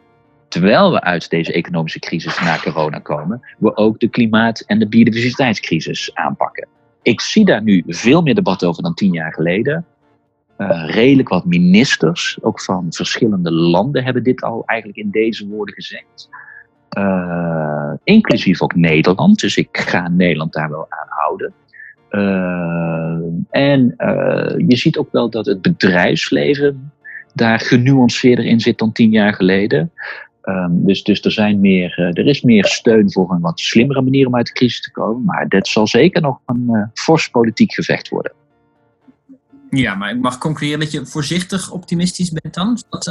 terwijl 0.49 0.93
we 0.93 1.01
uit 1.01 1.31
deze 1.31 1.53
economische 1.53 1.99
crisis 1.99 2.41
naar 2.41 2.63
corona 2.63 2.99
komen, 2.99 3.41
we 3.59 3.77
ook 3.77 4.01
de 4.01 4.09
klimaat- 4.09 4.61
en 4.61 4.79
de 4.79 4.89
biodiversiteitscrisis 4.89 6.15
aanpakken. 6.15 6.69
Ik 7.03 7.21
zie 7.21 7.45
daar 7.45 7.63
nu 7.63 7.83
veel 7.87 8.23
meer 8.23 8.35
debat 8.35 8.65
over 8.65 8.83
dan 8.83 8.95
tien 8.95 9.13
jaar 9.13 9.33
geleden. 9.33 9.87
Uh, 10.59 10.85
redelijk 10.87 11.29
wat 11.29 11.45
ministers, 11.45 12.39
ook 12.41 12.61
van 12.61 12.87
verschillende 12.89 13.53
landen, 13.53 14.05
hebben 14.05 14.23
dit 14.23 14.43
al 14.43 14.63
eigenlijk 14.67 14.99
in 15.01 15.11
deze 15.11 15.49
woorden 15.49 15.75
gezegd. 15.75 16.29
Uh, 16.99 17.93
inclusief 18.05 18.63
ook 18.63 18.75
Nederland. 18.75 19.41
Dus 19.41 19.57
ik 19.57 19.69
ga 19.73 20.09
Nederland 20.09 20.53
daar 20.53 20.71
wel 20.71 20.87
aan 20.89 21.09
houden. 21.09 21.55
Uh, 22.17 23.19
en 23.51 23.95
uh, 23.99 24.69
je 24.69 24.77
ziet 24.77 24.97
ook 24.97 25.13
wel 25.13 25.31
dat 25.31 25.47
het 25.47 25.63
bedrijfsleven 25.63 26.93
daar 27.35 27.61
genuanceerder 27.61 28.45
in 28.45 28.61
zit 28.61 28.79
dan 28.79 28.93
tien 28.93 29.11
jaar 29.11 29.35
geleden. 29.35 29.93
Um, 30.43 30.87
dus, 30.87 31.03
dus 31.03 31.21
er, 31.21 31.33
zijn 31.33 31.61
meer, 31.61 31.99
uh, 31.99 32.07
er 32.07 32.27
is 32.27 32.43
meer 32.43 32.65
steun 32.65 33.13
voor 33.13 33.31
een 33.31 33.41
wat 33.41 33.61
slimmere 33.61 34.03
manier 34.03 34.27
om 34.27 34.37
uit 34.37 34.47
de 34.47 34.53
crisis 34.53 34.81
te 34.81 34.91
komen. 34.91 35.25
Maar 35.25 35.49
dat 35.49 35.69
zal 35.69 35.87
zeker 35.87 36.23
nog 36.23 36.41
een 36.47 36.91
fors 36.95 37.29
politiek 37.29 37.73
gevecht 37.73 38.09
worden. 38.09 38.33
Ja, 39.71 39.95
maar 39.95 40.11
ik 40.11 40.21
mag 40.21 40.39
concluderen 40.39 40.81
dat 40.81 40.93
je 40.93 41.07
voorzichtig 41.07 41.71
optimistisch 41.71 42.31
bent 42.31 42.55
dan? 42.55 42.79
Dat, 42.89 43.05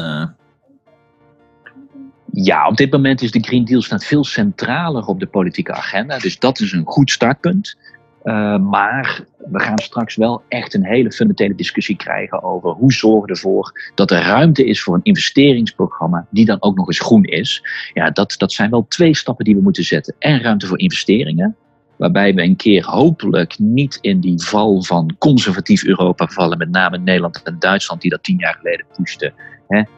ja, 2.32 2.68
op 2.68 2.78
dit 2.78 2.92
moment 2.92 3.22
is 3.22 3.32
de 3.32 3.44
Green 3.44 3.66
Deal 3.66 3.82
staat 3.82 4.06
veel 4.06 4.24
centraler 4.24 5.06
op 5.06 5.20
de 5.20 5.28
politieke 5.28 5.74
agenda. 5.74 6.18
Dus 6.18 6.40
dat 6.40 6.60
is 6.60 6.72
een 6.72 6.86
goed 6.86 7.12
startpunt. 7.12 7.78
Uh, 8.26 8.58
maar 8.58 9.24
we 9.52 9.60
gaan 9.60 9.80
straks 9.80 10.16
wel 10.16 10.44
echt 10.48 10.74
een 10.74 10.86
hele 10.86 11.12
fundamentele 11.12 11.56
discussie 11.56 11.96
krijgen 11.96 12.44
over 12.44 12.70
hoe 12.70 12.94
zorgen 12.94 13.22
we 13.22 13.28
ervoor 13.28 13.92
dat 13.96 14.12
er 14.12 14.22
ruimte 14.22 14.66
is 14.66 14.82
voor 14.82 14.96
een 14.96 15.04
investeringsprogramma 15.04 16.28
die 16.30 16.46
dan 16.46 16.58
ook 16.60 16.76
nog 16.76 16.88
eens 16.88 17.00
groen 17.00 17.24
is. 17.24 17.64
Ja, 17.94 18.10
dat, 18.10 18.36
dat 18.38 18.52
zijn 18.52 18.70
wel 18.70 18.86
twee 18.88 19.16
stappen 19.16 19.46
die 19.46 19.56
we 19.56 19.62
moeten 19.62 19.84
zetten. 19.84 20.16
En 20.20 20.42
ruimte 20.42 20.68
voor 20.68 20.80
investeringen, 20.80 21.56
waarbij 21.98 22.34
we 22.34 22.42
een 22.42 22.56
keer 22.56 22.86
hopelijk 22.86 23.60
niet 23.60 23.98
in 24.02 24.20
die 24.20 24.44
val 24.44 24.84
van 24.84 25.16
conservatief 25.18 25.86
Europa 25.86 26.28
vallen, 26.28 26.58
met 26.58 26.70
name 26.70 26.98
Nederland 26.98 27.44
en 27.44 27.56
Duitsland 27.60 28.02
die 28.02 28.12
dat 28.12 28.24
tien 28.24 28.38
jaar 28.38 28.58
geleden 28.62 28.86
pushten. 28.98 29.34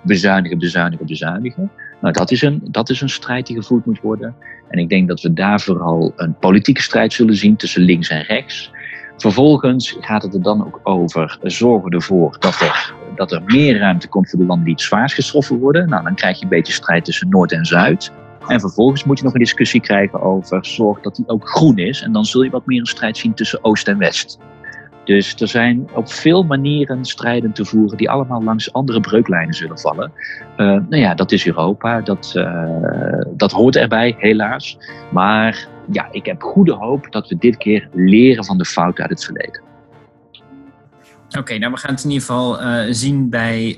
Bezuinigen, 0.03 0.57
bezuinigen, 0.57 1.05
bezuinigen. 1.05 1.71
Nou, 2.01 2.13
dat 2.13 2.31
is, 2.31 2.41
een, 2.41 2.61
dat 2.63 2.89
is 2.89 3.01
een 3.01 3.09
strijd 3.09 3.47
die 3.47 3.55
gevoerd 3.55 3.85
moet 3.85 4.01
worden. 4.01 4.35
En 4.69 4.79
ik 4.79 4.89
denk 4.89 5.07
dat 5.07 5.21
we 5.21 5.33
daar 5.33 5.61
vooral 5.61 6.13
een 6.15 6.35
politieke 6.39 6.81
strijd 6.81 7.13
zullen 7.13 7.35
zien 7.35 7.55
tussen 7.55 7.81
links 7.81 8.09
en 8.09 8.21
rechts. 8.21 8.71
Vervolgens 9.17 9.97
gaat 9.99 10.23
het 10.23 10.33
er 10.33 10.41
dan 10.41 10.65
ook 10.65 10.79
over 10.83 11.37
zorgen 11.41 11.91
ervoor 11.91 12.35
dat 12.39 12.59
er, 12.59 12.93
dat 13.15 13.31
er 13.31 13.41
meer 13.45 13.77
ruimte 13.77 14.07
komt 14.07 14.29
voor 14.29 14.39
de 14.39 14.45
landen 14.45 14.65
die 14.65 14.73
het 14.73 14.83
zwaarst 14.83 15.15
getroffen 15.15 15.59
worden. 15.59 15.89
Nou, 15.89 16.03
dan 16.03 16.15
krijg 16.15 16.37
je 16.37 16.43
een 16.43 16.49
beetje 16.49 16.73
strijd 16.73 17.05
tussen 17.05 17.29
Noord 17.29 17.51
en 17.51 17.65
Zuid. 17.65 18.11
En 18.47 18.59
vervolgens 18.59 19.03
moet 19.03 19.17
je 19.17 19.23
nog 19.23 19.33
een 19.33 19.39
discussie 19.39 19.81
krijgen 19.81 20.21
over 20.21 20.65
zorg 20.65 20.99
dat 20.99 21.15
die 21.15 21.27
ook 21.27 21.49
groen 21.49 21.77
is. 21.77 22.01
En 22.01 22.11
dan 22.11 22.25
zul 22.25 22.43
je 22.43 22.49
wat 22.49 22.65
meer 22.65 22.79
een 22.79 22.85
strijd 22.85 23.17
zien 23.17 23.33
tussen 23.33 23.63
Oost 23.63 23.87
en 23.87 23.97
West. 23.97 24.39
Dus 25.07 25.35
er 25.35 25.47
zijn 25.47 25.87
op 25.93 26.11
veel 26.11 26.43
manieren 26.43 27.05
strijden 27.05 27.51
te 27.51 27.65
voeren 27.65 27.97
die 27.97 28.09
allemaal 28.09 28.43
langs 28.43 28.73
andere 28.73 28.99
breuklijnen 28.99 29.53
zullen 29.53 29.79
vallen. 29.79 30.11
Uh, 30.57 30.57
nou 30.57 30.95
ja, 30.97 31.13
dat 31.13 31.31
is 31.31 31.47
Europa, 31.47 32.01
dat, 32.01 32.33
uh, 32.35 33.21
dat 33.31 33.51
hoort 33.51 33.75
erbij, 33.75 34.15
helaas. 34.17 34.77
Maar 35.11 35.67
ja, 35.91 36.07
ik 36.11 36.25
heb 36.25 36.41
goede 36.41 36.73
hoop 36.73 37.11
dat 37.11 37.29
we 37.29 37.37
dit 37.37 37.57
keer 37.57 37.89
leren 37.93 38.45
van 38.45 38.57
de 38.57 38.65
fouten 38.65 39.01
uit 39.01 39.11
het 39.11 39.25
verleden. 39.25 39.61
Oké, 41.39 41.57
nou 41.57 41.71
we 41.71 41.79
gaan 41.79 41.93
het 41.93 42.03
in 42.03 42.09
ieder 42.11 42.27
geval 42.27 42.57
zien 42.93 43.29
bij 43.29 43.75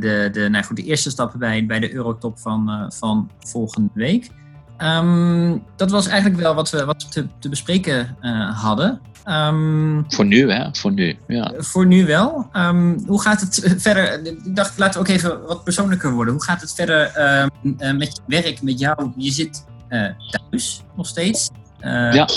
de, 0.00 0.28
de, 0.32 0.48
nou 0.48 0.64
goed, 0.64 0.76
de 0.76 0.84
eerste 0.84 1.10
stappen 1.10 1.38
bij, 1.38 1.66
bij 1.66 1.80
de 1.80 1.94
Eurotop 1.94 2.38
van, 2.38 2.92
van 2.94 3.30
volgende 3.38 3.90
week. 3.94 4.30
Ehm, 4.78 5.56
dat 5.76 5.90
was 5.90 6.06
eigenlijk 6.06 6.40
wel 6.40 6.54
wat 6.54 6.70
we, 6.70 6.84
wat 6.84 7.02
we 7.02 7.08
te, 7.08 7.26
te 7.38 7.48
bespreken 7.48 8.16
hadden. 8.54 9.00
Um, 9.28 10.04
voor 10.08 10.24
nu, 10.24 10.52
hè? 10.52 10.68
Voor 10.72 10.92
nu, 10.92 11.16
ja. 11.26 11.52
Voor 11.58 11.86
nu 11.86 12.06
wel. 12.06 12.48
Um, 12.52 12.98
hoe 13.06 13.22
gaat 13.22 13.40
het 13.40 13.74
verder? 13.76 14.26
Ik 14.26 14.56
dacht, 14.56 14.78
laten 14.78 15.02
we 15.02 15.08
ook 15.08 15.14
even 15.14 15.46
wat 15.46 15.64
persoonlijker 15.64 16.12
worden. 16.12 16.34
Hoe 16.34 16.42
gaat 16.42 16.60
het 16.60 16.74
verder 16.74 17.12
um, 17.60 17.98
met 17.98 18.16
je 18.16 18.40
werk, 18.40 18.62
met 18.62 18.78
jou? 18.78 19.12
Je 19.16 19.30
zit 19.30 19.64
uh, 19.88 20.08
thuis 20.30 20.82
nog 20.96 21.06
steeds. 21.06 21.50
Ja. 21.80 22.28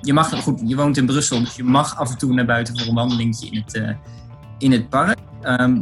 Je, 0.00 0.12
mag, 0.12 0.42
goed, 0.42 0.60
je 0.64 0.76
woont 0.76 0.96
in 0.96 1.06
Brussel, 1.06 1.40
dus 1.40 1.56
je 1.56 1.64
mag 1.64 1.96
af 1.96 2.10
en 2.10 2.18
toe 2.18 2.34
naar 2.34 2.44
buiten 2.44 2.78
voor 2.78 2.88
een 2.88 2.94
wandelingetje 2.94 3.50
in 3.50 3.62
het, 3.66 3.96
in 4.58 4.72
het 4.72 4.88
park. 4.88 5.18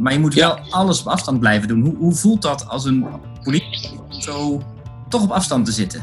maar 0.01 0.13
je 0.13 0.19
moet 0.19 0.35
wel 0.35 0.59
alles 0.71 1.01
op 1.01 1.07
afstand 1.07 1.41
blijven 1.41 1.69
doen. 1.69 1.81
Hoe, 1.81 1.97
hoe 1.97 2.15
voelt 2.15 2.43
dat 2.43 2.69
als 2.69 2.85
een 2.85 3.07
politie 3.43 4.01
zo 4.09 4.63
toch 5.15 5.23
op 5.23 5.31
afstand 5.31 5.65
te 5.65 5.73
zitten? 5.73 6.01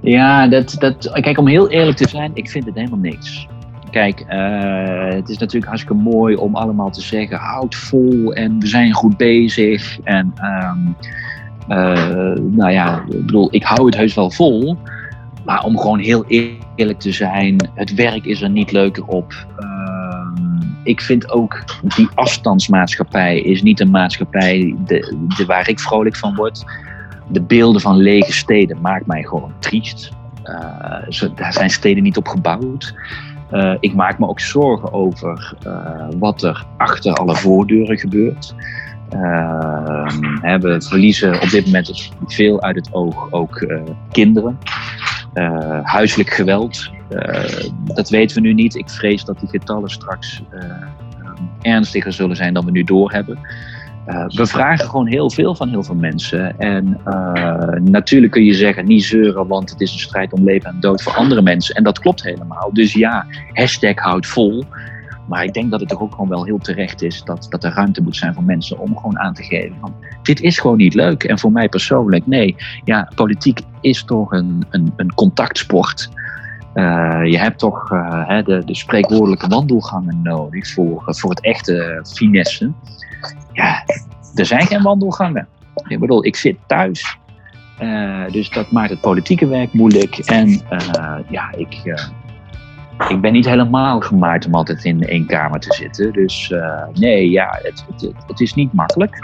Ja, 0.00 0.48
dat, 0.48 0.76
dat, 0.78 1.10
kijk, 1.12 1.38
om 1.38 1.46
heel 1.46 1.70
eerlijk 1.70 1.96
te 1.96 2.08
zijn, 2.08 2.30
ik 2.34 2.50
vind 2.50 2.64
het 2.64 2.74
helemaal 2.74 2.98
niks. 2.98 3.48
Kijk, 3.90 4.24
uh, 4.28 5.14
het 5.14 5.28
is 5.28 5.38
natuurlijk 5.38 5.66
hartstikke 5.66 6.02
mooi 6.02 6.36
om 6.36 6.56
allemaal 6.56 6.90
te 6.90 7.00
zeggen: 7.00 7.36
houd 7.36 7.74
vol 7.74 8.34
en 8.34 8.58
we 8.58 8.66
zijn 8.66 8.92
goed 8.92 9.16
bezig. 9.16 10.00
En 10.00 10.34
um, 10.42 10.96
uh, 11.68 12.34
nou 12.34 12.70
ja, 12.70 13.04
ik 13.08 13.26
bedoel, 13.26 13.48
ik 13.54 13.62
hou 13.62 13.86
het 13.86 13.96
heus 13.96 14.14
wel 14.14 14.30
vol. 14.30 14.76
Maar 15.44 15.64
om 15.64 15.78
gewoon 15.78 15.98
heel 15.98 16.24
eerlijk 16.26 17.00
te 17.00 17.12
zijn, 17.12 17.70
het 17.74 17.94
werk 17.94 18.24
is 18.24 18.42
er 18.42 18.50
niet 18.50 18.72
leuker 18.72 19.04
op. 19.04 19.46
Uh, 19.58 19.80
ik 20.84 21.00
vind 21.00 21.30
ook 21.30 21.64
die 21.96 22.08
afstandsmaatschappij 22.14 23.40
is 23.40 23.62
niet 23.62 23.80
een 23.80 23.90
maatschappij 23.90 24.76
de, 24.84 25.26
de, 25.36 25.44
waar 25.44 25.68
ik 25.68 25.80
vrolijk 25.80 26.16
van 26.16 26.34
word 26.34 26.64
de 27.30 27.42
beelden 27.42 27.80
van 27.80 27.96
lege 27.96 28.32
steden 28.32 28.80
maakt 28.80 29.06
mij 29.06 29.22
gewoon 29.22 29.52
triest. 29.58 30.10
Uh, 30.44 31.28
daar 31.34 31.52
zijn 31.52 31.70
steden 31.70 32.02
niet 32.02 32.16
op 32.16 32.28
gebouwd. 32.28 32.94
Uh, 33.52 33.74
ik 33.80 33.94
maak 33.94 34.18
me 34.18 34.28
ook 34.28 34.40
zorgen 34.40 34.92
over 34.92 35.54
uh, 35.66 36.08
wat 36.18 36.42
er 36.42 36.64
achter 36.76 37.12
alle 37.12 37.36
voordeuren 37.36 37.98
gebeurt. 37.98 38.54
we 40.60 40.76
verliezen 40.88 41.42
op 41.42 41.50
dit 41.50 41.64
moment 41.64 42.12
veel 42.26 42.62
uit 42.62 42.76
het 42.76 42.88
oog 42.92 43.32
ook 43.32 43.66
kinderen. 44.12 44.58
huiselijk 45.82 46.30
geweld, 46.30 46.90
dat 47.84 48.08
weten 48.08 48.36
we 48.36 48.42
nu 48.42 48.54
niet. 48.54 48.76
Ik 48.76 48.90
vrees 48.90 49.24
dat 49.24 49.40
die 49.40 49.48
getallen 49.48 49.90
straks 49.90 50.42
ernstiger 51.60 52.12
zullen 52.12 52.36
zijn 52.36 52.54
dan 52.54 52.64
we 52.64 52.70
nu 52.70 52.84
doorhebben. 52.84 53.38
Uh, 54.10 54.24
we 54.26 54.46
vragen 54.46 54.88
gewoon 54.88 55.06
heel 55.06 55.30
veel 55.30 55.54
van 55.54 55.68
heel 55.68 55.82
veel 55.82 55.94
mensen. 55.94 56.58
En 56.58 57.00
uh, 57.08 57.80
natuurlijk 57.82 58.32
kun 58.32 58.44
je 58.44 58.54
zeggen, 58.54 58.86
niet 58.86 59.04
zeuren, 59.04 59.46
want 59.46 59.70
het 59.70 59.80
is 59.80 59.92
een 59.92 59.98
strijd 59.98 60.32
om 60.32 60.44
leven 60.44 60.70
en 60.70 60.80
dood 60.80 61.02
voor 61.02 61.14
andere 61.14 61.42
mensen. 61.42 61.74
En 61.74 61.82
dat 61.82 61.98
klopt 61.98 62.22
helemaal. 62.22 62.70
Dus 62.72 62.92
ja, 62.92 63.26
hashtag 63.52 63.94
houdt 63.94 64.26
vol. 64.26 64.64
Maar 65.28 65.44
ik 65.44 65.52
denk 65.52 65.70
dat 65.70 65.80
het 65.80 65.88
toch 65.88 66.00
ook 66.00 66.14
gewoon 66.14 66.28
wel 66.28 66.44
heel 66.44 66.58
terecht 66.58 67.02
is 67.02 67.22
dat, 67.24 67.46
dat 67.50 67.64
er 67.64 67.72
ruimte 67.72 68.02
moet 68.02 68.16
zijn 68.16 68.34
voor 68.34 68.42
mensen 68.42 68.78
om 68.78 68.96
gewoon 68.96 69.18
aan 69.18 69.34
te 69.34 69.42
geven 69.42 69.76
van 69.80 69.94
dit 70.22 70.40
is 70.40 70.58
gewoon 70.58 70.76
niet 70.76 70.94
leuk. 70.94 71.24
En 71.24 71.38
voor 71.38 71.52
mij 71.52 71.68
persoonlijk, 71.68 72.26
nee, 72.26 72.56
ja, 72.84 73.10
politiek 73.14 73.60
is 73.80 74.04
toch 74.04 74.32
een, 74.32 74.64
een, 74.70 74.92
een 74.96 75.14
contactsport. 75.14 76.08
Uh, 76.80 77.20
je 77.24 77.38
hebt 77.38 77.58
toch 77.58 77.88
de, 77.88 78.62
de 78.64 78.74
spreekwoordelijke 78.74 79.48
wandelgangen 79.48 80.22
nodig 80.22 80.68
voor, 80.68 81.02
voor 81.06 81.30
het 81.30 81.40
echte 81.40 82.06
finesse 82.12 82.72
ja, 83.52 83.84
er 84.34 84.46
zijn 84.46 84.66
geen 84.66 84.82
wandelgangen. 84.82 85.48
Ik 85.88 86.00
bedoel, 86.00 86.24
ik 86.24 86.36
zit 86.36 86.56
thuis. 86.66 87.18
Dus 88.30 88.50
dat 88.50 88.70
maakt 88.70 88.90
het 88.90 89.00
politieke 89.00 89.46
werk 89.46 89.72
moeilijk. 89.72 90.18
En 90.18 90.60
ja, 91.28 91.52
ik, 91.56 91.74
ik 93.08 93.20
ben 93.20 93.32
niet 93.32 93.46
helemaal 93.46 94.00
gemaakt 94.00 94.46
om 94.46 94.54
altijd 94.54 94.84
in 94.84 95.06
één 95.06 95.26
kamer 95.26 95.60
te 95.60 95.74
zitten. 95.74 96.12
Dus 96.12 96.54
nee, 96.94 97.30
ja, 97.30 97.58
het, 97.62 97.84
het, 97.90 98.12
het, 98.26 98.40
is 98.40 98.54
niet 98.54 98.72
makkelijk. 98.72 99.18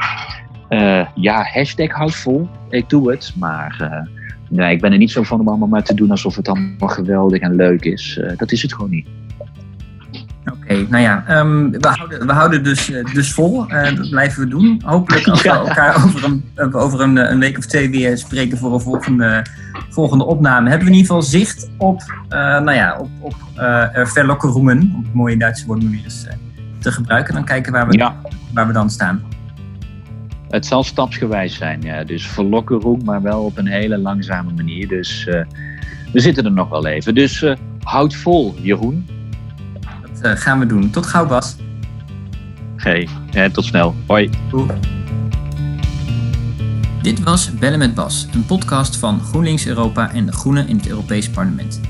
ja, 1.14 1.42
hashtag 1.42 1.90
houd 1.90 2.14
vol. 2.14 2.48
Ik 2.68 2.88
doe 2.88 3.10
het. 3.10 3.34
Maar 3.38 4.06
nee, 4.48 4.74
ik 4.74 4.80
ben 4.80 4.92
er 4.92 4.98
niet 4.98 5.10
zo 5.10 5.22
van 5.22 5.40
om 5.40 5.48
allemaal 5.48 5.68
maar 5.68 5.84
te 5.84 5.94
doen 5.94 6.10
alsof 6.10 6.36
het 6.36 6.48
allemaal 6.48 6.88
geweldig 6.88 7.40
en 7.40 7.54
leuk 7.54 7.84
is. 7.84 8.20
dat 8.36 8.52
is 8.52 8.62
het 8.62 8.74
gewoon 8.74 8.90
niet. 8.90 9.06
Oké, 10.52 10.86
nou 10.88 11.02
ja, 11.02 11.38
um, 11.38 11.70
we, 11.70 11.88
houden, 11.88 12.26
we 12.26 12.32
houden 12.32 12.64
dus, 12.64 12.90
eh, 12.90 13.04
dus 13.14 13.32
vol. 13.32 13.72
Uh, 13.72 13.96
dat 13.96 14.10
blijven 14.10 14.42
we 14.42 14.48
doen. 14.48 14.82
Hopelijk 14.84 15.28
als 15.28 15.42
we 15.42 15.48
elkaar 15.48 16.04
over, 16.04 16.24
een, 16.24 16.74
over 16.74 17.00
een, 17.00 17.16
een, 17.16 17.38
week 17.38 17.58
of 17.58 17.66
twee 17.66 17.90
weer 17.90 18.18
spreken 18.18 18.58
voor 18.58 18.74
een 18.74 18.80
volgende, 18.80 19.44
volgende 19.90 20.24
opname. 20.24 20.68
Hebben 20.68 20.86
we 20.86 20.92
in 20.92 20.98
ieder 20.98 21.14
geval 21.14 21.30
zicht 21.30 21.70
op, 21.78 22.00
uh, 22.00 22.38
nou 22.38 22.72
ja, 22.72 22.96
op, 22.98 23.08
op 23.20 23.34
verlokkerungen, 24.08 24.92
om 24.94 25.02
het 25.02 25.14
mooie 25.14 25.36
Duitse 25.36 25.66
woord 25.66 25.82
nu 25.82 26.00
eens 26.04 26.26
te 26.78 26.92
gebruiken. 26.92 27.34
Dan 27.34 27.44
kijken 27.44 27.72
waar 27.72 27.88
we, 27.88 28.10
waar 28.52 28.66
we 28.66 28.72
dan 28.72 28.90
staan. 28.90 29.22
Het 30.48 30.66
zal 30.66 30.84
stapsgewijs 30.84 31.54
zijn, 31.54 31.82
ja. 31.82 32.04
Dus 32.04 32.26
verlokkerung, 32.26 33.02
maar 33.02 33.22
wel 33.22 33.44
op 33.44 33.58
een 33.58 33.66
hele 33.66 33.98
langzame 33.98 34.52
manier. 34.52 34.88
Dus 34.88 35.24
we 36.12 36.20
zitten 36.20 36.44
er 36.44 36.52
nog 36.52 36.68
wel 36.68 36.86
even. 36.86 37.14
Dus 37.14 37.44
houd 37.82 38.14
vol, 38.14 38.54
Jeroen. 38.60 39.06
Eh, 40.22 40.32
gaan 40.32 40.58
we 40.58 40.66
doen. 40.66 40.90
Tot 40.90 41.06
gauw, 41.06 41.26
Bas. 41.26 41.56
Oké, 42.72 43.06
okay. 43.28 43.50
tot 43.50 43.64
snel. 43.64 43.94
Hoi. 44.06 44.30
Dit 47.02 47.22
was 47.22 47.54
Bellen 47.54 47.78
met 47.78 47.94
Bas, 47.94 48.26
een 48.34 48.46
podcast 48.46 48.96
van 48.96 49.20
GroenLinks 49.20 49.66
Europa 49.66 50.12
en 50.12 50.26
de 50.26 50.32
Groenen 50.32 50.68
in 50.68 50.76
het 50.76 50.88
Europees 50.88 51.30
Parlement. 51.30 51.80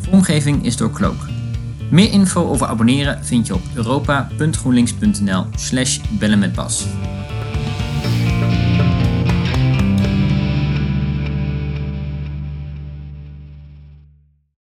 De 0.00 0.10
vormgeving 0.10 0.64
is 0.64 0.76
door 0.76 0.90
Cloak. 0.90 1.26
Meer 1.90 2.12
info 2.12 2.48
over 2.48 2.66
abonneren 2.66 3.24
vind 3.24 3.46
je 3.46 3.54
op 3.54 3.62
europa.groenlinks.nl 3.74 5.46
slash 5.54 6.00
bellenmetbas. 6.18 6.86